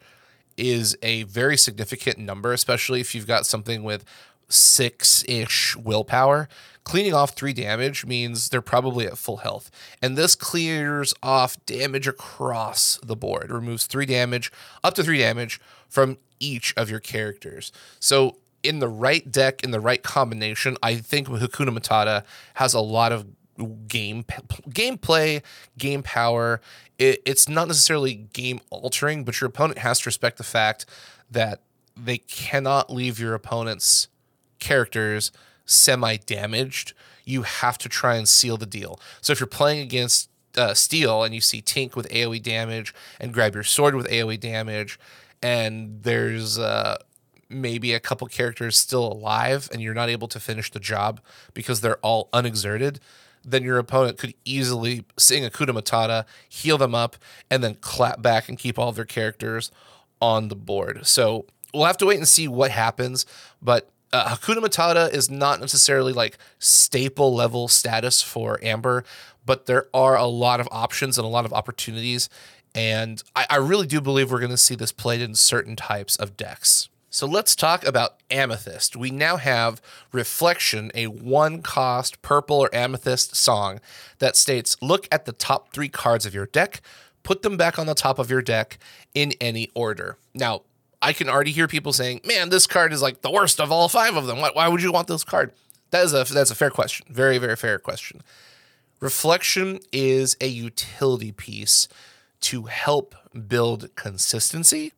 is 0.58 0.98
a 1.02 1.24
very 1.24 1.56
significant 1.56 2.18
number, 2.18 2.52
especially 2.52 3.00
if 3.00 3.16
you've 3.16 3.26
got 3.26 3.46
something 3.46 3.84
with 3.84 4.04
six 4.50 5.24
ish 5.30 5.78
willpower. 5.78 6.50
Cleaning 6.84 7.14
off 7.14 7.32
three 7.32 7.54
damage 7.54 8.06
means 8.06 8.50
they're 8.50 8.62
probably 8.62 9.06
at 9.06 9.18
full 9.18 9.38
health. 9.38 9.70
And 10.02 10.18
this 10.18 10.36
clears 10.36 11.14
off 11.22 11.64
damage 11.66 12.08
across 12.08 13.00
the 13.04 13.16
board, 13.16 13.52
removes 13.52 13.86
three 13.86 14.06
damage, 14.08 14.52
up 14.84 14.96
to 14.96 15.04
three 15.04 15.20
damage 15.20 15.62
from 15.88 16.18
each 16.40 16.74
of 16.76 16.90
your 16.90 17.00
characters. 17.00 17.72
So, 18.00 18.38
in 18.64 18.80
the 18.80 18.88
right 18.88 19.32
deck, 19.32 19.64
in 19.64 19.72
the 19.72 19.80
right 19.80 20.04
combination, 20.04 20.78
I 20.84 20.96
think 20.96 21.28
Hakuna 21.28 21.76
Matata 21.76 22.24
has 22.56 22.74
a 22.74 22.80
lot 22.80 23.12
of 23.12 23.26
game 23.88 24.24
gameplay, 24.70 25.42
game 25.78 26.04
power. 26.04 26.62
It, 26.98 27.22
it's 27.26 27.48
not 27.50 27.68
necessarily 27.68 28.16
game 28.16 28.60
altering, 28.70 29.24
but 29.24 29.40
your 29.42 29.50
opponent 29.50 29.80
has 29.80 30.00
to 30.02 30.08
respect 30.08 30.38
the 30.38 30.44
fact 30.44 30.86
that 31.30 31.62
they 31.96 32.18
cannot 32.18 32.92
leave 32.92 33.20
your 33.20 33.34
opponent's 33.34 34.08
characters 34.60 35.32
semi 35.66 36.18
damaged, 36.18 36.94
you 37.26 37.44
have 37.44 37.78
to 37.80 37.90
try 37.90 38.16
and 38.16 38.28
seal 38.28 38.58
the 38.58 38.66
deal. 38.66 39.00
So 39.22 39.32
if 39.32 39.40
you're 39.40 39.48
playing 39.48 39.82
against 39.82 40.30
uh, 40.58 40.74
Steel 40.74 41.24
and 41.24 41.34
you 41.34 41.42
see 41.42 41.62
Tink 41.62 41.96
with 41.96 42.10
AoE 42.10 42.42
damage 42.42 42.94
and 43.20 43.34
grab 43.34 43.54
your 43.54 43.64
sword 43.64 43.96
with 43.96 44.08
AoE 44.08 44.40
damage, 44.40 45.00
and 45.42 46.04
there's 46.04 46.60
uh, 46.60 46.98
maybe 47.50 47.94
a 47.94 48.00
couple 48.00 48.28
characters 48.28 48.78
still 48.78 49.12
alive 49.12 49.70
and 49.72 49.82
you're 49.82 49.94
not 49.94 50.10
able 50.10 50.28
to 50.28 50.40
finish 50.40 50.72
the 50.72 50.80
job 50.80 51.20
because 51.54 51.82
they're 51.82 51.98
all 51.98 52.30
unexerted, 52.34 53.00
then 53.44 53.64
your 53.64 53.78
opponent 53.78 54.18
could 54.18 54.34
easily 54.46 55.04
sing 55.18 55.44
Hakuna 55.44 55.78
Matata, 55.78 56.26
heal 56.48 56.78
them 56.78 56.94
up, 56.94 57.16
and 57.50 57.64
then 57.64 57.76
clap 57.82 58.22
back 58.22 58.48
and 58.48 58.58
keep 58.58 58.78
all 58.78 58.90
of 58.90 58.96
their 58.96 59.06
characters 59.06 59.72
on 60.22 60.50
the 60.50 60.56
board. 60.56 61.06
So 61.08 61.46
we'll 61.74 61.86
have 61.86 61.98
to 61.98 62.06
wait 62.06 62.18
and 62.18 62.28
see 62.28 62.48
what 62.48 62.72
happens. 62.72 63.26
But 63.62 63.90
uh, 64.14 64.36
Hakuna 64.36 64.58
Matata 64.58 65.12
is 65.14 65.30
not 65.30 65.60
necessarily 65.60 66.14
like 66.14 66.38
staple 66.60 67.34
level 67.34 67.68
status 67.68 68.22
for 68.22 68.60
Amber, 68.62 69.04
but 69.46 69.66
there 69.66 69.88
are 69.94 70.18
a 70.18 70.26
lot 70.26 70.60
of 70.60 70.68
options 70.72 71.18
and 71.18 71.26
a 71.26 71.30
lot 71.30 71.46
of 71.46 71.54
opportunities. 71.54 72.30
And 72.76 73.22
I, 73.36 73.46
I 73.50 73.56
really 73.58 73.88
do 73.88 74.02
believe 74.02 74.32
we're 74.32 74.40
going 74.40 74.52
to 74.52 74.58
see 74.58 74.76
this 74.76 74.92
played 74.92 75.22
in 75.22 75.36
certain 75.36 75.76
types 75.76 76.16
of 76.16 76.38
decks. 76.38 76.90
So 77.14 77.28
let's 77.28 77.58
talk 77.58 77.86
about 77.86 78.16
Amethyst. 78.30 78.96
We 78.96 79.12
now 79.12 79.36
have 79.36 79.82
Reflection, 80.14 80.92
a 80.96 81.08
one 81.08 81.62
cost 81.62 82.22
purple 82.22 82.58
or 82.58 82.74
amethyst 82.74 83.36
song 83.36 83.82
that 84.20 84.38
states 84.38 84.78
Look 84.82 85.10
at 85.12 85.26
the 85.26 85.34
top 85.34 85.74
three 85.74 85.90
cards 85.90 86.26
of 86.26 86.34
your 86.34 86.46
deck, 86.46 86.82
put 87.24 87.42
them 87.42 87.58
back 87.58 87.78
on 87.78 87.86
the 87.86 87.94
top 87.94 88.18
of 88.18 88.30
your 88.30 88.42
deck 88.42 88.78
in 89.14 89.34
any 89.42 89.70
order. 89.76 90.18
Now, 90.34 90.62
I 91.02 91.14
can 91.14 91.30
already 91.30 91.52
hear 91.52 91.68
people 91.68 91.94
saying, 91.94 92.22
"Man, 92.24 92.50
this 92.50 92.68
card 92.68 92.94
is 92.94 93.02
like 93.02 93.22
the 93.22 93.32
worst 93.32 93.60
of 93.60 93.72
all 93.72 93.90
five 93.90 94.16
of 94.16 94.28
them. 94.28 94.40
Why, 94.40 94.52
why 94.54 94.68
would 94.68 94.82
you 94.82 94.92
want 94.92 95.08
this 95.08 95.24
card?" 95.24 95.52
That 95.92 96.06
is 96.06 96.14
a 96.14 96.24
that's 96.24 96.52
a 96.52 96.56
fair 96.56 96.70
question. 96.70 97.08
Very 97.10 97.38
very 97.38 97.56
fair 97.56 97.80
question. 97.80 98.22
Reflection 99.00 99.80
is 99.92 100.38
a 100.40 100.48
utility 100.48 101.32
piece 101.32 101.88
to 102.42 102.64
help 102.64 103.16
build 103.48 103.96
consistency, 103.96 104.94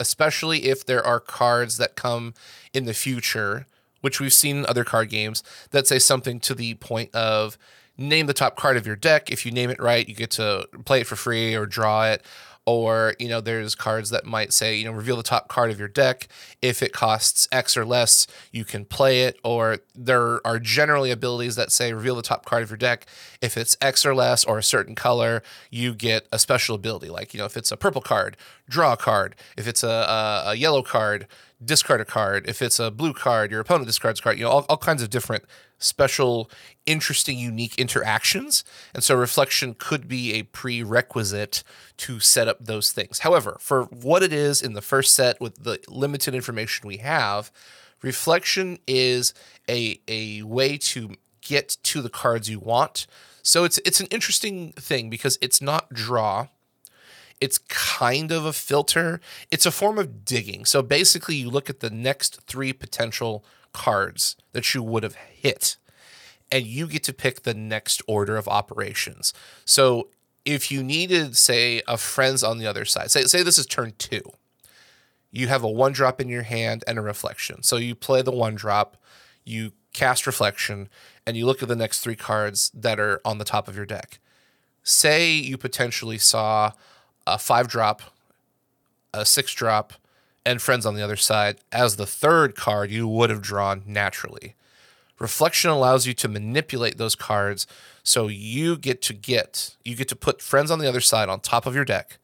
especially 0.00 0.64
if 0.64 0.84
there 0.84 1.04
are 1.04 1.20
cards 1.20 1.76
that 1.76 1.94
come 1.94 2.34
in 2.72 2.84
the 2.84 2.94
future, 2.94 3.66
which 4.00 4.20
we've 4.20 4.32
seen 4.32 4.58
in 4.58 4.66
other 4.66 4.84
card 4.84 5.08
games 5.08 5.42
that 5.70 5.86
say 5.86 5.98
something 5.98 6.40
to 6.40 6.54
the 6.54 6.74
point 6.74 7.14
of 7.14 7.56
name 7.96 8.26
the 8.26 8.34
top 8.34 8.56
card 8.56 8.76
of 8.76 8.86
your 8.86 8.96
deck. 8.96 9.30
If 9.30 9.46
you 9.46 9.52
name 9.52 9.70
it 9.70 9.80
right, 9.80 10.08
you 10.08 10.14
get 10.14 10.32
to 10.32 10.66
play 10.84 11.02
it 11.02 11.06
for 11.06 11.16
free 11.16 11.54
or 11.54 11.64
draw 11.64 12.06
it 12.06 12.24
or 12.66 13.14
you 13.18 13.28
know 13.28 13.40
there's 13.40 13.74
cards 13.74 14.10
that 14.10 14.24
might 14.24 14.52
say 14.52 14.76
you 14.76 14.84
know 14.84 14.92
reveal 14.92 15.16
the 15.16 15.22
top 15.22 15.48
card 15.48 15.70
of 15.70 15.78
your 15.78 15.88
deck. 15.88 16.28
If 16.62 16.82
it 16.82 16.92
costs 16.92 17.46
x 17.52 17.76
or 17.76 17.84
less 17.84 18.26
you 18.52 18.64
can 18.64 18.84
play 18.84 19.22
it. 19.22 19.38
Or 19.44 19.78
there 19.94 20.46
are 20.46 20.58
generally 20.58 21.10
abilities 21.10 21.56
that 21.56 21.72
say 21.72 21.92
reveal 21.92 22.14
the 22.16 22.22
top 22.22 22.44
card 22.44 22.62
of 22.62 22.70
your 22.70 22.76
deck. 22.76 23.06
If 23.42 23.56
it's 23.56 23.76
x 23.80 24.06
or 24.06 24.14
less 24.14 24.44
or 24.44 24.58
a 24.58 24.62
certain 24.62 24.94
color 24.94 25.42
you 25.70 25.94
get 25.94 26.26
a 26.32 26.38
special 26.38 26.74
ability. 26.74 27.08
Like 27.10 27.34
you 27.34 27.38
know 27.38 27.46
if 27.46 27.56
it's 27.56 27.72
a 27.72 27.76
purple 27.76 28.02
card 28.02 28.36
draw 28.68 28.92
a 28.94 28.96
card 28.96 29.36
if 29.56 29.66
it's 29.66 29.82
a, 29.82 29.88
a, 29.88 30.42
a 30.50 30.54
yellow 30.54 30.82
card 30.82 31.26
discard 31.64 32.00
a 32.00 32.04
card 32.04 32.48
if 32.48 32.60
it's 32.62 32.78
a 32.78 32.90
blue 32.90 33.12
card 33.12 33.50
your 33.50 33.60
opponent 33.60 33.86
discards 33.86 34.20
a 34.20 34.22
card 34.22 34.38
you 34.38 34.44
know 34.44 34.50
all, 34.50 34.66
all 34.68 34.76
kinds 34.76 35.02
of 35.02 35.10
different 35.10 35.44
special, 35.84 36.50
interesting, 36.86 37.38
unique 37.38 37.78
interactions. 37.78 38.64
And 38.94 39.04
so 39.04 39.14
reflection 39.14 39.74
could 39.78 40.08
be 40.08 40.32
a 40.34 40.42
prerequisite 40.44 41.62
to 41.98 42.20
set 42.20 42.48
up 42.48 42.64
those 42.64 42.92
things. 42.92 43.20
However, 43.20 43.56
for 43.60 43.84
what 43.84 44.22
it 44.22 44.32
is 44.32 44.62
in 44.62 44.72
the 44.72 44.82
first 44.82 45.14
set 45.14 45.40
with 45.40 45.62
the 45.62 45.78
limited 45.88 46.34
information 46.34 46.88
we 46.88 46.98
have, 46.98 47.52
reflection 48.02 48.78
is 48.86 49.34
a, 49.68 50.00
a 50.08 50.42
way 50.42 50.76
to 50.78 51.16
get 51.40 51.76
to 51.82 52.00
the 52.00 52.10
cards 52.10 52.48
you 52.48 52.58
want. 52.58 53.06
So 53.42 53.64
it's 53.64 53.78
it's 53.84 54.00
an 54.00 54.06
interesting 54.10 54.72
thing 54.72 55.10
because 55.10 55.38
it's 55.42 55.60
not 55.60 55.92
draw. 55.92 56.48
It's 57.40 57.58
kind 57.58 58.30
of 58.30 58.44
a 58.44 58.52
filter. 58.52 59.20
It's 59.50 59.66
a 59.66 59.70
form 59.70 59.98
of 59.98 60.24
digging. 60.24 60.64
So 60.64 60.82
basically 60.82 61.36
you 61.36 61.50
look 61.50 61.68
at 61.68 61.80
the 61.80 61.90
next 61.90 62.42
3 62.42 62.72
potential 62.72 63.44
cards 63.72 64.36
that 64.52 64.74
you 64.74 64.82
would 64.82 65.02
have 65.02 65.16
hit. 65.16 65.76
And 66.50 66.66
you 66.66 66.86
get 66.86 67.02
to 67.04 67.12
pick 67.12 67.42
the 67.42 67.54
next 67.54 68.00
order 68.06 68.36
of 68.36 68.46
operations. 68.46 69.32
So 69.64 70.08
if 70.44 70.70
you 70.70 70.82
needed, 70.82 71.36
say, 71.36 71.82
a 71.88 71.96
friends 71.96 72.44
on 72.44 72.58
the 72.58 72.66
other 72.66 72.84
side, 72.84 73.10
say, 73.10 73.22
say 73.24 73.42
this 73.42 73.58
is 73.58 73.66
turn 73.66 73.94
two, 73.98 74.22
you 75.30 75.48
have 75.48 75.64
a 75.64 75.70
one 75.70 75.92
drop 75.92 76.20
in 76.20 76.28
your 76.28 76.42
hand 76.42 76.84
and 76.86 76.98
a 76.98 77.02
reflection. 77.02 77.62
So 77.62 77.76
you 77.76 77.94
play 77.94 78.22
the 78.22 78.30
one 78.30 78.54
drop, 78.54 78.96
you 79.44 79.72
cast 79.92 80.26
reflection, 80.26 80.88
and 81.26 81.36
you 81.36 81.46
look 81.46 81.62
at 81.62 81.68
the 81.68 81.76
next 81.76 82.00
three 82.00 82.16
cards 82.16 82.70
that 82.74 83.00
are 83.00 83.20
on 83.24 83.38
the 83.38 83.44
top 83.44 83.66
of 83.66 83.76
your 83.76 83.86
deck. 83.86 84.20
Say 84.82 85.32
you 85.32 85.56
potentially 85.56 86.18
saw 86.18 86.72
a 87.26 87.38
five 87.38 87.68
drop, 87.68 88.02
a 89.12 89.24
six 89.24 89.52
drop, 89.54 89.94
and 90.46 90.60
friends 90.60 90.84
on 90.84 90.94
the 90.94 91.02
other 91.02 91.16
side 91.16 91.58
as 91.72 91.96
the 91.96 92.06
third 92.06 92.54
card 92.54 92.90
you 92.90 93.08
would 93.08 93.30
have 93.30 93.42
drawn 93.42 93.82
naturally. 93.86 94.54
Reflection 95.18 95.70
allows 95.70 96.06
you 96.06 96.14
to 96.14 96.28
manipulate 96.28 96.98
those 96.98 97.14
cards 97.14 97.66
so 98.02 98.26
you 98.28 98.76
get 98.76 99.00
to 99.02 99.14
get 99.14 99.76
you 99.84 99.94
get 99.94 100.08
to 100.08 100.16
put 100.16 100.42
friends 100.42 100.70
on 100.70 100.78
the 100.78 100.88
other 100.88 101.00
side 101.00 101.28
on 101.28 101.40
top 101.40 101.66
of 101.66 101.74
your 101.74 101.84
deck. 101.84 102.18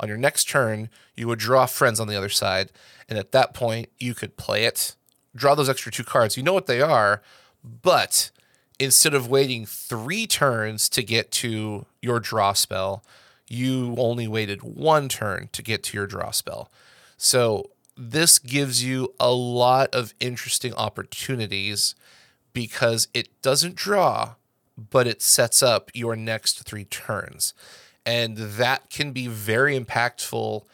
On 0.00 0.08
your 0.08 0.18
next 0.18 0.48
turn, 0.48 0.90
you 1.16 1.28
would 1.28 1.38
draw 1.38 1.66
friends 1.66 2.00
on 2.00 2.08
the 2.08 2.16
other 2.16 2.28
side, 2.28 2.72
and 3.08 3.18
at 3.18 3.32
that 3.32 3.54
point 3.54 3.88
you 3.98 4.14
could 4.14 4.36
play 4.36 4.64
it, 4.64 4.96
draw 5.34 5.54
those 5.54 5.68
extra 5.68 5.92
two 5.92 6.02
cards. 6.02 6.36
You 6.36 6.42
know 6.42 6.52
what 6.52 6.66
they 6.66 6.80
are, 6.80 7.22
but 7.62 8.30
instead 8.78 9.14
of 9.14 9.28
waiting 9.28 9.64
3 9.64 10.26
turns 10.26 10.88
to 10.88 11.02
get 11.02 11.30
to 11.30 11.86
your 12.00 12.18
draw 12.18 12.52
spell, 12.52 13.04
you 13.52 13.94
only 13.98 14.26
waited 14.26 14.62
one 14.62 15.08
turn 15.08 15.48
to 15.52 15.62
get 15.62 15.82
to 15.82 15.96
your 15.96 16.06
draw 16.06 16.30
spell. 16.30 16.70
So 17.16 17.70
this 17.96 18.38
gives 18.38 18.82
you 18.82 19.14
a 19.20 19.30
lot 19.30 19.94
of 19.94 20.14
interesting 20.20 20.72
opportunities 20.74 21.94
because 22.54 23.08
it 23.12 23.28
doesn't 23.42 23.76
draw, 23.76 24.34
but 24.76 25.06
it 25.06 25.20
sets 25.20 25.62
up 25.62 25.90
your 25.92 26.16
next 26.16 26.62
three 26.64 26.84
turns. 26.86 27.52
And 28.06 28.36
that 28.36 28.88
can 28.88 29.12
be 29.12 29.26
very 29.28 29.78
impactful 29.78 30.64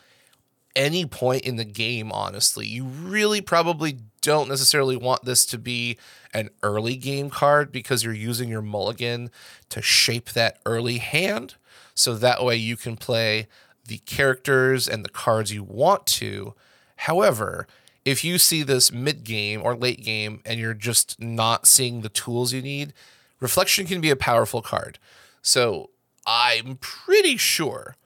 any 0.76 1.06
point 1.06 1.42
in 1.42 1.56
the 1.56 1.64
game, 1.64 2.12
honestly. 2.12 2.66
You 2.66 2.84
really 2.84 3.40
probably 3.40 3.98
don't 4.20 4.48
necessarily 4.48 4.96
want 4.96 5.24
this 5.24 5.46
to 5.46 5.58
be 5.58 5.98
an 6.34 6.50
early 6.62 6.96
game 6.96 7.30
card 7.30 7.72
because 7.72 8.04
you're 8.04 8.12
using 8.12 8.48
your 8.48 8.62
mulligan 8.62 9.30
to 9.70 9.82
shape 9.82 10.30
that 10.30 10.58
early 10.66 10.98
hand. 10.98 11.54
So 11.94 12.14
that 12.14 12.44
way 12.44 12.56
you 12.56 12.76
can 12.76 12.96
play 12.96 13.48
the 13.86 13.98
characters 13.98 14.88
and 14.88 15.04
the 15.04 15.08
cards 15.08 15.52
you 15.52 15.62
want 15.62 16.06
to. 16.06 16.54
However, 16.96 17.66
if 18.04 18.22
you 18.24 18.38
see 18.38 18.62
this 18.62 18.92
mid 18.92 19.24
game 19.24 19.60
or 19.62 19.74
late 19.74 20.02
game 20.04 20.40
and 20.44 20.60
you're 20.60 20.74
just 20.74 21.20
not 21.20 21.66
seeing 21.66 22.00
the 22.00 22.08
tools 22.08 22.52
you 22.52 22.62
need, 22.62 22.92
reflection 23.40 23.86
can 23.86 24.00
be 24.00 24.10
a 24.10 24.16
powerful 24.16 24.62
card. 24.62 24.98
So 25.42 25.90
I'm 26.26 26.76
pretty 26.80 27.36
sure 27.36 27.96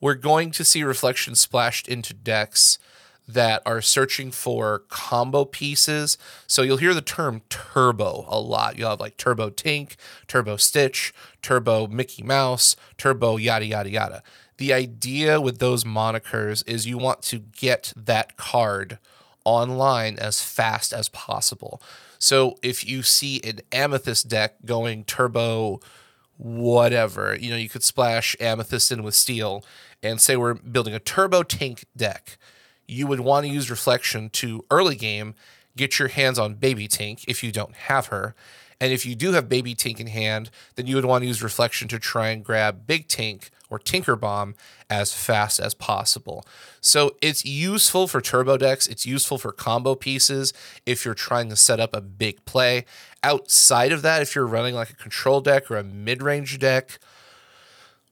we're 0.00 0.14
going 0.14 0.50
to 0.52 0.64
see 0.64 0.82
reflection 0.82 1.34
splashed 1.34 1.88
into 1.88 2.14
decks 2.14 2.78
that 3.28 3.62
are 3.66 3.82
searching 3.82 4.30
for 4.30 4.84
combo 4.88 5.44
pieces. 5.44 6.16
So 6.46 6.62
you'll 6.62 6.78
hear 6.78 6.94
the 6.94 7.02
term 7.02 7.42
turbo 7.50 8.24
a 8.26 8.40
lot. 8.40 8.78
You'll 8.78 8.90
have 8.90 9.00
like 9.00 9.18
turbo 9.18 9.50
Tink, 9.50 9.96
turbo 10.26 10.56
Stitch, 10.56 11.12
turbo 11.42 11.86
Mickey 11.86 12.22
Mouse, 12.22 12.74
turbo 12.96 13.36
yada, 13.36 13.66
yada, 13.66 13.90
yada. 13.90 14.22
The 14.56 14.72
idea 14.72 15.40
with 15.40 15.58
those 15.58 15.84
monikers 15.84 16.64
is 16.66 16.86
you 16.86 16.96
want 16.96 17.22
to 17.22 17.38
get 17.38 17.92
that 17.96 18.36
card 18.36 18.98
online 19.44 20.18
as 20.18 20.42
fast 20.42 20.92
as 20.92 21.08
possible. 21.10 21.82
So 22.18 22.58
if 22.62 22.84
you 22.84 23.02
see 23.02 23.40
an 23.44 23.60
amethyst 23.70 24.28
deck 24.28 24.56
going 24.64 25.04
turbo 25.04 25.80
whatever, 26.38 27.36
you 27.38 27.50
know, 27.50 27.56
you 27.56 27.68
could 27.68 27.82
splash 27.82 28.34
amethyst 28.40 28.90
in 28.90 29.02
with 29.02 29.14
steel 29.14 29.64
and 30.02 30.20
say 30.20 30.36
we're 30.36 30.54
building 30.54 30.94
a 30.94 31.00
turbo 31.00 31.42
tink 31.42 31.84
deck. 31.96 32.38
You 32.86 33.06
would 33.06 33.20
want 33.20 33.44
to 33.44 33.52
use 33.52 33.70
reflection 33.70 34.30
to 34.30 34.64
early 34.70 34.96
game 34.96 35.34
get 35.76 35.98
your 35.98 36.08
hands 36.08 36.38
on 36.38 36.54
baby 36.54 36.88
tink 36.88 37.24
if 37.28 37.42
you 37.44 37.52
don't 37.52 37.74
have 37.74 38.06
her 38.06 38.34
and 38.80 38.92
if 38.92 39.04
you 39.04 39.14
do 39.14 39.32
have 39.32 39.48
baby 39.48 39.74
tink 39.74 40.00
in 40.00 40.06
hand 40.06 40.50
then 40.76 40.86
you 40.86 40.94
would 40.94 41.04
want 41.04 41.22
to 41.22 41.28
use 41.28 41.42
reflection 41.42 41.88
to 41.88 41.98
try 41.98 42.28
and 42.28 42.44
grab 42.44 42.86
big 42.86 43.08
tink 43.08 43.50
or 43.70 43.78
tinker 43.78 44.16
bomb 44.16 44.54
as 44.88 45.12
fast 45.12 45.60
as 45.60 45.74
possible 45.74 46.44
so 46.80 47.14
it's 47.20 47.44
useful 47.44 48.06
for 48.08 48.20
turbo 48.20 48.56
decks 48.56 48.86
it's 48.86 49.06
useful 49.06 49.38
for 49.38 49.52
combo 49.52 49.94
pieces 49.94 50.52
if 50.86 51.04
you're 51.04 51.14
trying 51.14 51.48
to 51.48 51.56
set 51.56 51.80
up 51.80 51.94
a 51.94 52.00
big 52.00 52.44
play 52.44 52.84
outside 53.22 53.92
of 53.92 54.02
that 54.02 54.22
if 54.22 54.34
you're 54.34 54.46
running 54.46 54.74
like 54.74 54.90
a 54.90 54.94
control 54.94 55.40
deck 55.40 55.70
or 55.70 55.76
a 55.76 55.84
mid-range 55.84 56.58
deck 56.58 56.98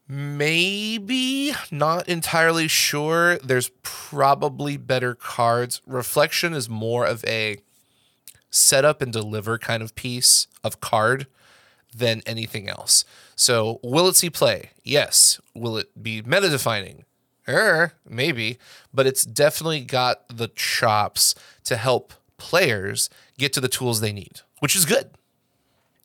Maybe 0.09 1.53
not 1.73 2.09
entirely 2.09 2.69
sure. 2.69 3.39
There's 3.39 3.71
probably 3.83 4.77
better 4.77 5.17
cards. 5.17 5.83
Reflection 5.85 6.55
is 6.55 6.69
more 6.69 7.05
of 7.05 7.25
a 7.25 7.59
setup 8.50 9.03
and 9.03 9.12
deliver 9.12 9.59
kind 9.59 9.83
of 9.83 9.95
piece 9.95 10.47
of 10.65 10.81
card 10.81 11.26
than 11.95 12.23
anything 12.26 12.69
else. 12.69 13.05
So, 13.35 13.81
will 13.83 14.09
it 14.09 14.17
see 14.17 14.31
play? 14.31 14.71
Yes. 14.83 15.41
Will 15.55 15.76
it 15.76 16.03
be 16.03 16.23
meta 16.23 16.49
defining? 16.49 17.05
Er, 17.49 17.93
maybe, 18.09 18.59
but 18.93 19.07
it's 19.07 19.25
definitely 19.25 19.81
got 19.81 20.23
the 20.29 20.49
chops 20.49 21.35
to 21.65 21.76
help 21.76 22.12
players 22.38 23.09
get 23.38 23.53
to 23.53 23.61
the 23.61 23.69
tools 23.69 24.00
they 24.00 24.12
need, 24.12 24.41
which 24.59 24.75
is 24.75 24.85
good. 24.85 25.11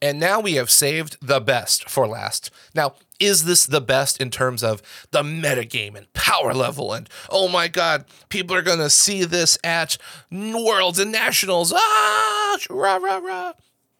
And 0.01 0.19
now 0.19 0.39
we 0.39 0.53
have 0.53 0.71
saved 0.71 1.17
the 1.21 1.39
best 1.39 1.89
for 1.89 2.07
last. 2.07 2.51
Now, 2.73 2.95
is 3.21 3.45
this 3.45 3.65
the 3.65 3.79
best 3.79 4.19
in 4.19 4.31
terms 4.31 4.63
of 4.63 4.81
the 5.11 5.21
metagame 5.23 5.95
and 5.95 6.11
power 6.13 6.53
level? 6.53 6.91
And 6.93 7.07
oh 7.29 7.47
my 7.47 7.67
God, 7.67 8.05
people 8.29 8.55
are 8.55 8.61
going 8.61 8.79
to 8.79 8.89
see 8.89 9.23
this 9.23 9.57
at 9.63 9.97
Worlds 10.31 10.99
and 10.99 11.11
Nationals. 11.11 11.71
Ah, 11.73 12.57
rah, 12.69 12.97
rah, 12.97 13.17
rah. 13.17 13.53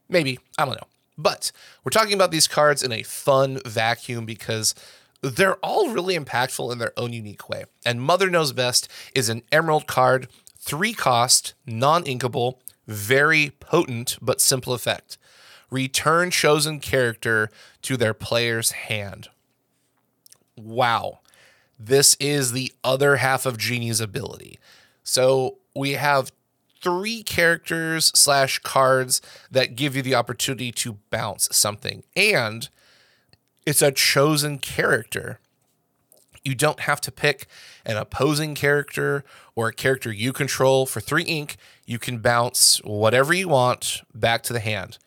Maybe. 0.09 0.39
I 0.57 0.65
don't 0.65 0.75
know. 0.75 0.87
But 1.17 1.51
we're 1.83 1.91
talking 1.91 2.13
about 2.13 2.31
these 2.31 2.47
cards 2.47 2.81
in 2.81 2.91
a 2.91 3.03
fun 3.03 3.59
vacuum 3.65 4.25
because 4.25 4.73
they're 5.21 5.57
all 5.57 5.89
really 5.89 6.17
impactful 6.17 6.71
in 6.71 6.79
their 6.79 6.93
own 6.97 7.13
unique 7.13 7.47
way. 7.47 7.65
And 7.86 8.01
Mother 8.01 8.29
Knows 8.29 8.53
Best 8.53 8.89
is 9.13 9.29
an 9.29 9.43
emerald 9.51 9.86
card, 9.86 10.27
three 10.57 10.93
cost, 10.93 11.53
non 11.67 12.03
inkable, 12.05 12.57
very 12.88 13.51
potent 13.60 14.17
but 14.21 14.41
simple 14.41 14.73
effect 14.73 15.17
return 15.71 16.29
chosen 16.29 16.79
character 16.79 17.49
to 17.81 17.97
their 17.97 18.13
player's 18.13 18.71
hand. 18.71 19.29
Wow. 20.55 21.19
This 21.79 22.15
is 22.19 22.51
the 22.51 22.71
other 22.84 23.15
half 23.15 23.47
of 23.47 23.57
Genie's 23.57 24.01
ability. 24.01 24.60
So 25.03 25.57
we 25.75 25.93
have 25.93 26.31
three 26.81 27.23
characters 27.23 28.12
slash 28.13 28.60
cards 28.60 29.21
that 29.49 29.75
give 29.75 29.95
you 29.95 30.01
the 30.01 30.15
opportunity 30.15 30.71
to 30.71 30.97
bounce 31.10 31.47
something. 31.55 32.03
And 32.15 32.69
it's 33.65 33.81
a 33.81 33.91
chosen 33.91 34.57
character. 34.60 35.39
You 36.43 36.55
don't 36.55 36.81
have 36.81 37.01
to 37.01 37.12
pick 37.12 37.45
an 37.86 37.97
opposing 37.97 38.55
character 38.55 39.23
or 39.55 39.69
a 39.69 39.73
character 39.73 40.12
you 40.12 40.34
control 40.34 40.86
for 40.86 40.99
three 40.99 41.23
ink. 41.23 41.57
You 41.86 41.99
can 41.99 42.17
bounce 42.17 42.77
whatever 42.84 43.34
you 43.34 43.47
want 43.47 44.01
back 44.13 44.41
to 44.43 44.53
the 44.53 44.60
hand. 44.60 44.97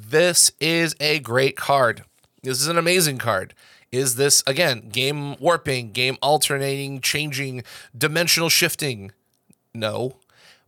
This 0.00 0.52
is 0.60 0.94
a 1.00 1.18
great 1.18 1.56
card. 1.56 2.04
This 2.44 2.60
is 2.60 2.68
an 2.68 2.78
amazing 2.78 3.18
card. 3.18 3.52
Is 3.90 4.14
this, 4.14 4.44
again, 4.46 4.90
game 4.90 5.34
warping, 5.40 5.90
game 5.90 6.16
alternating, 6.22 7.00
changing, 7.00 7.64
dimensional 7.96 8.48
shifting? 8.48 9.10
No. 9.74 10.18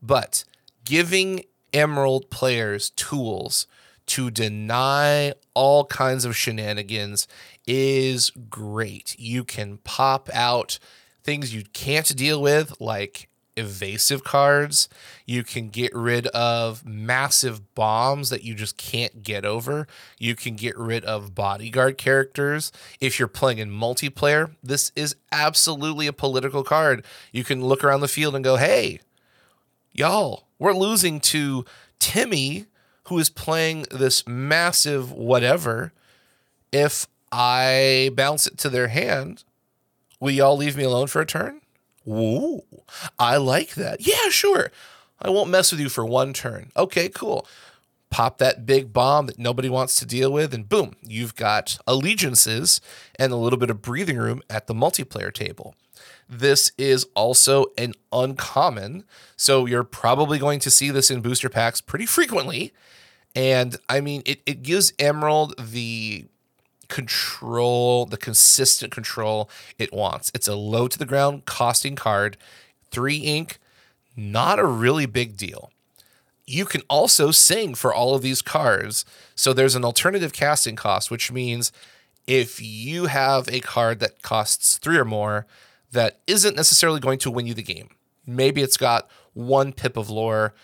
But 0.02 0.44
giving 0.84 1.44
Emerald 1.72 2.28
players 2.28 2.90
tools 2.90 3.68
to 4.06 4.32
deny 4.32 5.34
all 5.54 5.84
kinds 5.84 6.24
of 6.24 6.36
shenanigans 6.36 7.28
is 7.68 8.30
great. 8.48 9.14
You 9.16 9.44
can 9.44 9.78
pop 9.78 10.28
out 10.34 10.80
things 11.22 11.54
you 11.54 11.62
can't 11.72 12.16
deal 12.16 12.42
with, 12.42 12.80
like 12.80 13.28
evasive 13.56 14.24
cards. 14.24 14.88
You 15.26 15.42
can 15.42 15.68
get 15.68 15.94
rid 15.94 16.26
of 16.28 16.84
massive 16.84 17.74
bombs 17.74 18.30
that 18.30 18.42
you 18.42 18.54
just 18.54 18.76
can't 18.76 19.22
get 19.22 19.44
over. 19.44 19.86
You 20.18 20.34
can 20.34 20.56
get 20.56 20.76
rid 20.78 21.04
of 21.04 21.34
bodyguard 21.34 21.98
characters. 21.98 22.72
If 23.00 23.18
you're 23.18 23.28
playing 23.28 23.58
in 23.58 23.70
multiplayer, 23.70 24.54
this 24.62 24.92
is 24.96 25.16
absolutely 25.32 26.06
a 26.06 26.12
political 26.12 26.64
card. 26.64 27.04
You 27.32 27.44
can 27.44 27.64
look 27.64 27.84
around 27.84 28.00
the 28.00 28.08
field 28.08 28.34
and 28.34 28.44
go, 28.44 28.56
hey, 28.56 29.00
y'all, 29.92 30.44
we're 30.58 30.74
losing 30.74 31.20
to 31.20 31.64
Timmy, 31.98 32.66
who 33.04 33.18
is 33.18 33.30
playing 33.30 33.86
this 33.90 34.26
massive 34.26 35.12
whatever. 35.12 35.92
If 36.72 37.06
I 37.32 38.10
bounce 38.14 38.46
it 38.46 38.58
to 38.58 38.68
their 38.68 38.88
hand, 38.88 39.44
will 40.20 40.30
y'all 40.30 40.56
leave 40.56 40.76
me 40.76 40.84
alone 40.84 41.08
for 41.08 41.20
a 41.20 41.26
turn? 41.26 41.59
Ooh, 42.10 42.62
I 43.18 43.36
like 43.36 43.74
that. 43.74 44.06
Yeah, 44.06 44.28
sure. 44.30 44.70
I 45.22 45.30
won't 45.30 45.50
mess 45.50 45.70
with 45.70 45.80
you 45.80 45.88
for 45.88 46.04
one 46.04 46.32
turn. 46.32 46.72
Okay, 46.76 47.08
cool. 47.08 47.46
Pop 48.10 48.38
that 48.38 48.66
big 48.66 48.92
bomb 48.92 49.26
that 49.26 49.38
nobody 49.38 49.68
wants 49.68 49.94
to 49.96 50.06
deal 50.06 50.32
with, 50.32 50.52
and 50.52 50.68
boom, 50.68 50.96
you've 51.02 51.36
got 51.36 51.78
allegiances 51.86 52.80
and 53.18 53.32
a 53.32 53.36
little 53.36 53.58
bit 53.58 53.70
of 53.70 53.82
breathing 53.82 54.16
room 54.16 54.42
at 54.50 54.66
the 54.66 54.74
multiplayer 54.74 55.32
table. 55.32 55.76
This 56.28 56.72
is 56.76 57.06
also 57.14 57.66
an 57.78 57.94
uncommon, 58.12 59.04
so 59.36 59.66
you're 59.66 59.84
probably 59.84 60.38
going 60.38 60.58
to 60.60 60.70
see 60.70 60.90
this 60.90 61.10
in 61.10 61.20
booster 61.20 61.48
packs 61.48 61.80
pretty 61.80 62.06
frequently. 62.06 62.72
And 63.36 63.76
I 63.88 64.00
mean, 64.00 64.22
it, 64.26 64.40
it 64.46 64.62
gives 64.62 64.92
Emerald 64.98 65.54
the 65.58 66.26
control, 66.90 68.04
the 68.04 68.16
consistent 68.16 68.92
control 68.92 69.48
it 69.78 69.92
wants. 69.92 70.30
It's 70.34 70.48
a 70.48 70.54
low 70.54 70.88
to 70.88 70.98
the 70.98 71.06
ground 71.06 71.46
costing 71.46 71.96
card, 71.96 72.36
three 72.90 73.18
ink, 73.18 73.58
not 74.16 74.58
a 74.58 74.66
really 74.66 75.06
big 75.06 75.36
deal. 75.36 75.70
You 76.46 76.64
can 76.64 76.82
also 76.90 77.30
sing 77.30 77.74
for 77.74 77.94
all 77.94 78.14
of 78.14 78.22
these 78.22 78.42
cards. 78.42 79.04
So 79.34 79.52
there's 79.52 79.76
an 79.76 79.84
alternative 79.84 80.32
casting 80.32 80.76
cost, 80.76 81.10
which 81.10 81.30
means 81.30 81.72
if 82.26 82.60
you 82.60 83.06
have 83.06 83.48
a 83.48 83.60
card 83.60 84.00
that 84.00 84.22
costs 84.22 84.78
three 84.78 84.98
or 84.98 85.04
more 85.04 85.46
that 85.92 86.18
isn't 86.26 86.56
necessarily 86.56 87.00
going 87.00 87.18
to 87.20 87.30
win 87.30 87.46
you 87.46 87.54
the 87.54 87.62
game, 87.62 87.90
maybe 88.26 88.62
it's 88.62 88.76
got 88.76 89.08
one 89.32 89.72
pip 89.72 89.96
of 89.96 90.10
lore, 90.10 90.54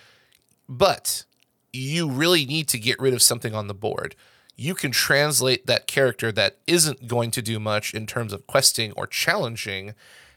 but 0.68 1.24
you 1.72 2.08
really 2.08 2.46
need 2.46 2.68
to 2.68 2.78
get 2.78 2.98
rid 2.98 3.14
of 3.14 3.22
something 3.22 3.54
on 3.54 3.68
the 3.68 3.74
board 3.74 4.14
you 4.56 4.74
can 4.74 4.90
translate 4.90 5.66
that 5.66 5.86
character 5.86 6.32
that 6.32 6.58
isn't 6.66 7.06
going 7.06 7.30
to 7.30 7.42
do 7.42 7.60
much 7.60 7.92
in 7.92 8.06
terms 8.06 8.32
of 8.32 8.46
questing 8.46 8.92
or 8.92 9.06
challenging, 9.06 9.94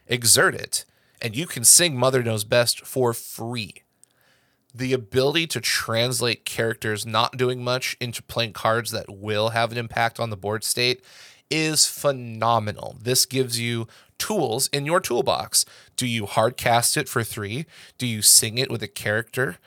exert 0.07 0.53
it, 0.53 0.85
and 1.21 1.35
you 1.35 1.47
can 1.47 1.63
sing 1.63 1.95
Mother 1.95 2.21
Knows 2.21 2.43
Best 2.43 2.85
for 2.85 3.13
free. 3.13 3.83
The 4.75 4.93
ability 4.93 5.47
to 5.47 5.61
translate 5.61 6.45
characters 6.45 7.05
not 7.05 7.37
doing 7.37 7.63
much 7.63 7.97
into 7.99 8.21
playing 8.21 8.53
cards 8.53 8.91
that 8.91 9.09
will 9.09 9.49
have 9.49 9.71
an 9.71 9.77
impact 9.77 10.19
on 10.19 10.29
the 10.29 10.37
board 10.37 10.63
state 10.63 11.01
is 11.49 11.87
phenomenal. 11.87 12.97
This 13.01 13.25
gives 13.25 13.59
you 13.59 13.87
tools 14.19 14.67
in 14.67 14.85
your 14.85 14.99
toolbox. 14.99 15.65
Do 15.95 16.05
you 16.05 16.25
hard 16.25 16.57
cast 16.57 16.97
it 16.97 17.09
for 17.09 17.23
three? 17.23 17.65
Do 17.97 18.05
you 18.05 18.21
sing 18.21 18.57
it 18.57 18.69
with 18.69 18.83
a 18.83 18.87
character? 18.87 19.57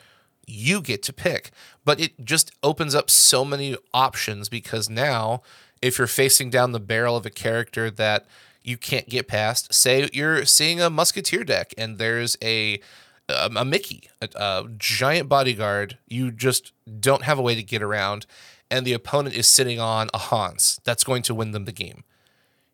you 0.47 0.81
get 0.81 1.03
to 1.05 1.13
pick. 1.13 1.51
But 1.85 2.01
it 2.01 2.25
just 2.25 2.53
opens 2.63 2.95
up 2.95 3.11
so 3.11 3.45
many 3.45 3.77
options 3.93 4.49
because 4.49 4.89
now 4.89 5.43
if 5.81 5.99
you're 5.99 6.07
facing 6.07 6.49
down 6.49 6.73
the 6.73 6.81
barrel 6.81 7.17
of 7.17 7.27
a 7.27 7.31
character 7.31 7.91
that 7.91 8.27
you 8.63 8.77
can't 8.77 9.09
get 9.09 9.27
past, 9.27 9.75
say 9.75 10.09
you're 10.13 10.45
seeing 10.45 10.81
a 10.81 10.89
musketeer 10.89 11.43
deck 11.43 11.75
and 11.77 11.99
there's 11.99 12.37
a 12.43 12.81
a, 13.29 13.51
a 13.57 13.65
Mickey, 13.65 14.09
a, 14.21 14.29
a 14.35 14.69
giant 14.79 15.29
bodyguard, 15.29 15.99
you 16.09 16.31
just 16.31 16.73
don't 17.01 17.23
have 17.23 17.39
a 17.39 17.43
way 17.43 17.55
to 17.55 17.63
get 17.63 17.83
around, 17.83 18.27
and 18.71 18.87
the 18.87 18.93
opponent 18.93 19.35
is 19.35 19.47
sitting 19.47 19.79
on 19.79 20.09
a 20.13 20.19
Hans. 20.19 20.81
That's 20.85 21.05
going 21.05 21.23
to 21.25 21.35
win 21.35 21.53
them 21.53 21.65
the 21.65 21.73
game. 21.73 22.05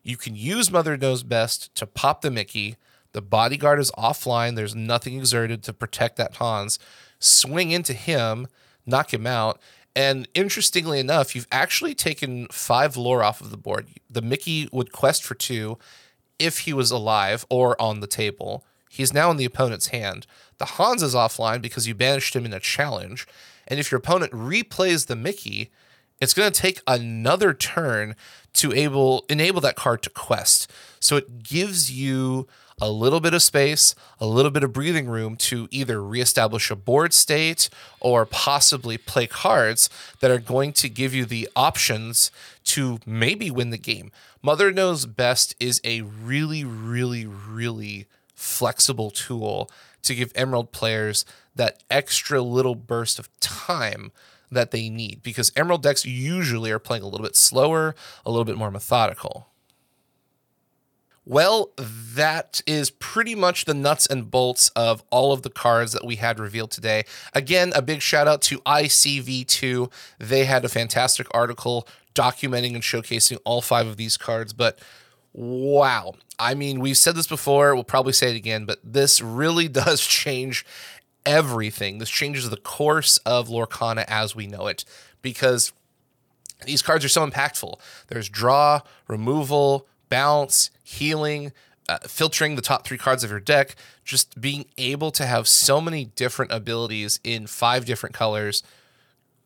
You 0.03 0.17
can 0.17 0.35
use 0.35 0.71
Mother 0.71 0.97
Knows 0.97 1.23
Best 1.23 1.73
to 1.75 1.85
pop 1.85 2.21
the 2.21 2.31
Mickey. 2.31 2.77
The 3.11 3.21
bodyguard 3.21 3.79
is 3.79 3.91
offline. 3.91 4.55
There's 4.55 4.75
nothing 4.75 5.17
exerted 5.17 5.63
to 5.63 5.73
protect 5.73 6.15
that 6.17 6.35
Hans. 6.35 6.79
Swing 7.19 7.71
into 7.71 7.93
him, 7.93 8.47
knock 8.89 9.13
him 9.13 9.25
out. 9.27 9.59
And 9.95 10.27
interestingly 10.33 10.99
enough, 10.99 11.35
you've 11.35 11.47
actually 11.51 11.95
taken 11.95 12.47
five 12.51 12.95
lore 12.95 13.23
off 13.23 13.41
of 13.41 13.51
the 13.51 13.57
board. 13.57 13.87
The 14.09 14.21
Mickey 14.21 14.69
would 14.71 14.91
quest 14.91 15.23
for 15.23 15.35
two 15.35 15.77
if 16.37 16.59
he 16.59 16.73
was 16.73 16.91
alive 16.91 17.45
or 17.49 17.79
on 17.81 17.99
the 17.99 18.07
table. 18.07 18.65
He's 18.89 19.13
now 19.13 19.29
in 19.29 19.37
the 19.37 19.45
opponent's 19.45 19.87
hand. 19.87 20.25
The 20.57 20.65
Hans 20.65 21.03
is 21.03 21.15
offline 21.15 21.61
because 21.61 21.87
you 21.87 21.95
banished 21.95 22.35
him 22.35 22.45
in 22.45 22.53
a 22.53 22.59
challenge. 22.59 23.27
And 23.67 23.79
if 23.79 23.91
your 23.91 23.99
opponent 23.99 24.31
replays 24.31 25.07
the 25.07 25.15
Mickey, 25.15 25.71
it's 26.21 26.33
going 26.33 26.51
to 26.51 26.61
take 26.61 26.81
another 26.85 27.53
turn 27.53 28.15
to 28.53 28.73
able 28.73 29.25
enable 29.29 29.61
that 29.61 29.75
card 29.75 30.01
to 30.03 30.09
quest. 30.09 30.71
So 30.99 31.15
it 31.15 31.43
gives 31.43 31.91
you 31.91 32.47
a 32.81 32.89
little 32.89 33.19
bit 33.19 33.33
of 33.33 33.41
space, 33.41 33.93
a 34.19 34.25
little 34.25 34.51
bit 34.51 34.63
of 34.63 34.73
breathing 34.73 35.07
room 35.07 35.35
to 35.35 35.67
either 35.71 36.01
reestablish 36.01 36.71
a 36.71 36.75
board 36.75 37.13
state 37.13 37.69
or 37.99 38.25
possibly 38.25 38.97
play 38.97 39.27
cards 39.27 39.89
that 40.21 40.31
are 40.31 40.39
going 40.39 40.71
to 40.73 40.89
give 40.89 41.13
you 41.13 41.25
the 41.25 41.49
options 41.55 42.31
to 42.63 42.99
maybe 43.05 43.51
win 43.51 43.69
the 43.69 43.77
game. 43.77 44.11
Mother 44.41 44.71
Knows 44.71 45.05
Best 45.05 45.55
is 45.59 45.81
a 45.83 46.01
really, 46.01 46.63
really, 46.63 47.25
really 47.25 48.07
flexible 48.33 49.11
tool 49.11 49.69
to 50.03 50.15
give 50.15 50.31
Emerald 50.33 50.71
players 50.71 51.25
that 51.55 51.83
extra 51.89 52.41
little 52.41 52.75
burst 52.75 53.19
of 53.19 53.29
time 53.41 54.11
that 54.51 54.71
they 54.71 54.89
need 54.89 55.21
because 55.23 55.51
Emerald 55.55 55.83
decks 55.83 56.05
usually 56.05 56.71
are 56.71 56.79
playing 56.79 57.03
a 57.03 57.07
little 57.07 57.25
bit 57.25 57.35
slower, 57.35 57.95
a 58.25 58.31
little 58.31 58.45
bit 58.45 58.57
more 58.57 58.71
methodical. 58.71 59.49
Well, 61.29 61.69
that 61.77 62.61
is 62.65 62.89
pretty 62.89 63.35
much 63.35 63.65
the 63.65 63.75
nuts 63.75 64.07
and 64.07 64.31
bolts 64.31 64.69
of 64.69 65.03
all 65.11 65.31
of 65.31 65.43
the 65.43 65.51
cards 65.51 65.91
that 65.91 66.03
we 66.03 66.15
had 66.15 66.39
revealed 66.39 66.71
today. 66.71 67.03
Again, 67.35 67.71
a 67.75 67.83
big 67.83 68.01
shout 68.01 68.27
out 68.27 68.41
to 68.43 68.57
ICV2. 68.61 69.91
They 70.17 70.45
had 70.45 70.65
a 70.65 70.69
fantastic 70.69 71.27
article 71.29 71.87
documenting 72.15 72.73
and 72.73 72.81
showcasing 72.81 73.37
all 73.45 73.61
five 73.61 73.85
of 73.85 73.97
these 73.97 74.17
cards, 74.17 74.53
but 74.53 74.79
wow. 75.31 76.15
I 76.39 76.55
mean, 76.55 76.79
we've 76.79 76.97
said 76.97 77.15
this 77.15 77.27
before, 77.27 77.75
we'll 77.75 77.83
probably 77.83 78.13
say 78.13 78.31
it 78.31 78.35
again, 78.35 78.65
but 78.65 78.79
this 78.83 79.21
really 79.21 79.67
does 79.67 80.01
change 80.01 80.65
everything. 81.25 81.97
This 81.97 82.09
changes 82.09 82.49
the 82.49 82.57
course 82.57 83.17
of 83.19 83.49
Lorcana 83.49 84.05
as 84.07 84.35
we 84.35 84.47
know 84.47 84.67
it 84.67 84.85
because 85.21 85.73
these 86.65 86.81
cards 86.81 87.05
are 87.05 87.09
so 87.09 87.25
impactful. 87.25 87.79
There's 88.07 88.29
draw, 88.29 88.81
removal, 89.07 89.87
bounce, 90.09 90.71
healing, 90.83 91.53
uh, 91.87 91.99
filtering 92.07 92.55
the 92.55 92.61
top 92.61 92.85
three 92.85 92.97
cards 92.97 93.23
of 93.23 93.29
your 93.31 93.39
deck, 93.39 93.75
just 94.03 94.39
being 94.39 94.65
able 94.77 95.11
to 95.11 95.25
have 95.25 95.47
so 95.47 95.79
many 95.81 96.05
different 96.05 96.51
abilities 96.51 97.19
in 97.23 97.47
five 97.47 97.85
different 97.85 98.13
colors 98.15 98.63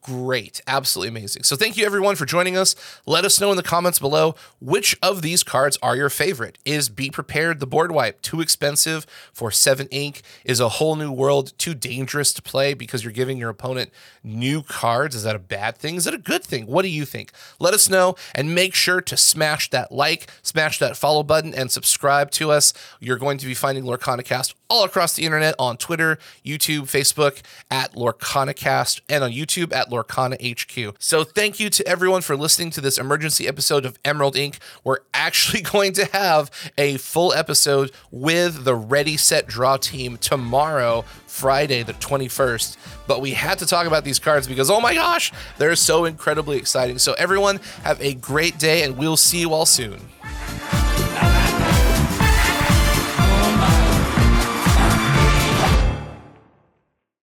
great. 0.04 0.62
Absolutely 0.68 1.10
amazing. 1.10 1.44
So 1.44 1.56
thank 1.56 1.78
you 1.78 1.86
everyone 1.86 2.16
for 2.16 2.26
joining 2.26 2.58
us. 2.58 2.76
Let 3.06 3.26
us 3.26 3.39
know 3.42 3.52
in 3.52 3.58
the 3.58 3.63
comments 3.63 4.00
below 4.00 4.36
which 4.60 4.98
of 5.02 5.22
these 5.22 5.44
cards 5.44 5.78
are 5.82 5.96
your 5.96 6.10
favorite. 6.10 6.58
Is 6.66 6.89
Be 6.89 7.10
Prepared 7.10 7.60
the 7.60 7.68
board 7.68 7.92
wipe 7.92 8.22
too 8.22 8.42
expensive 8.42 9.06
for 9.34 9.52
7 9.52 9.88
ink? 9.88 10.22
Is 10.46 10.60
a 10.60 10.70
whole 10.70 10.96
new 10.96 11.12
world 11.12 11.58
too 11.58 11.74
dangerous 11.74 12.34
to 12.34 12.42
play 12.42 12.74
because 12.74 13.04
you're 13.04 13.13
giving 13.13 13.38
your 13.38 13.50
opponent 13.50 13.92
new 14.24 14.62
cards? 14.62 15.16
Is 15.16 15.24
that 15.24 15.36
a 15.36 15.39
bad 15.39 15.78
thing? 15.78 15.96
Is 15.96 16.06
that 16.06 16.13
a 16.13 16.20
good 16.20 16.44
thing? 16.44 16.68
What 16.68 16.84
do 16.84 16.89
you 16.89 17.06
think? 17.06 17.32
Let 17.60 17.74
us 17.74 17.89
know 17.89 18.16
and 18.36 18.54
make 18.54 18.76
sure 18.76 19.02
to 19.02 19.18
smash 19.18 19.70
that 19.72 19.92
like, 19.92 20.30
smash 20.42 20.80
that 20.80 20.98
follow 20.98 21.24
button 21.24 21.54
and 21.54 21.72
subscribe 21.72 22.32
to 22.32 22.52
us. 22.52 22.74
You're 23.00 23.18
going 23.18 23.38
to 23.38 23.46
be 23.46 23.54
finding 23.54 23.84
LorcanaCast 23.84 24.54
all 24.74 24.84
across 24.84 25.14
the 25.14 25.24
internet 25.24 25.54
on 25.60 25.78
Twitter, 25.78 26.18
YouTube, 26.44 26.84
Facebook 26.84 27.44
at 27.70 27.94
LorcanaCast 27.94 29.02
and 29.08 29.24
on 29.24 29.30
YouTube 29.32 29.72
at 29.72 29.92
Lorcana 29.92 30.36
HQ. 30.42 30.96
So 30.98 31.24
thank 31.24 31.60
you 31.60 31.70
to 31.70 31.88
everyone 31.88 32.24
for 32.24 32.36
listening 32.36 32.72
to 32.72 32.82
this 32.82 32.98
emergency 32.98 33.48
episode 33.48 33.86
of 33.86 34.00
Emerald 34.04 34.36
Ink. 34.36 34.58
We're 34.84 35.02
actually 35.14 35.62
going 35.74 35.94
to 35.94 36.06
have 36.06 36.50
a 36.76 36.98
full 36.98 37.34
episode 37.34 37.92
with 38.10 38.64
the 38.64 38.74
Ready 38.74 39.16
Set 39.16 39.46
Draw 39.46 39.78
team 39.78 40.18
tomorrow, 40.18 41.06
Friday 41.28 41.84
the 41.84 41.94
21st. 41.94 42.76
But 43.06 43.22
we 43.22 43.32
had 43.32 43.60
to 43.60 43.68
talk 43.68 43.86
about 43.86 44.04
these 44.04 44.18
cards 44.18 44.48
because 44.48 44.72
oh 44.72 44.82
my 44.82 44.96
gosh, 44.96 45.32
they're 45.60 45.76
so 45.76 46.06
incredibly 46.06 46.58
exciting. 46.58 46.98
So 46.98 47.14
everyone 47.14 47.60
have 47.84 48.02
a 48.02 48.16
great 48.16 48.58
day 48.58 48.82
and 48.82 48.98
we'll 48.98 49.18
see 49.18 49.40
you 49.40 49.54
all 49.54 49.68
soon. 49.68 50.00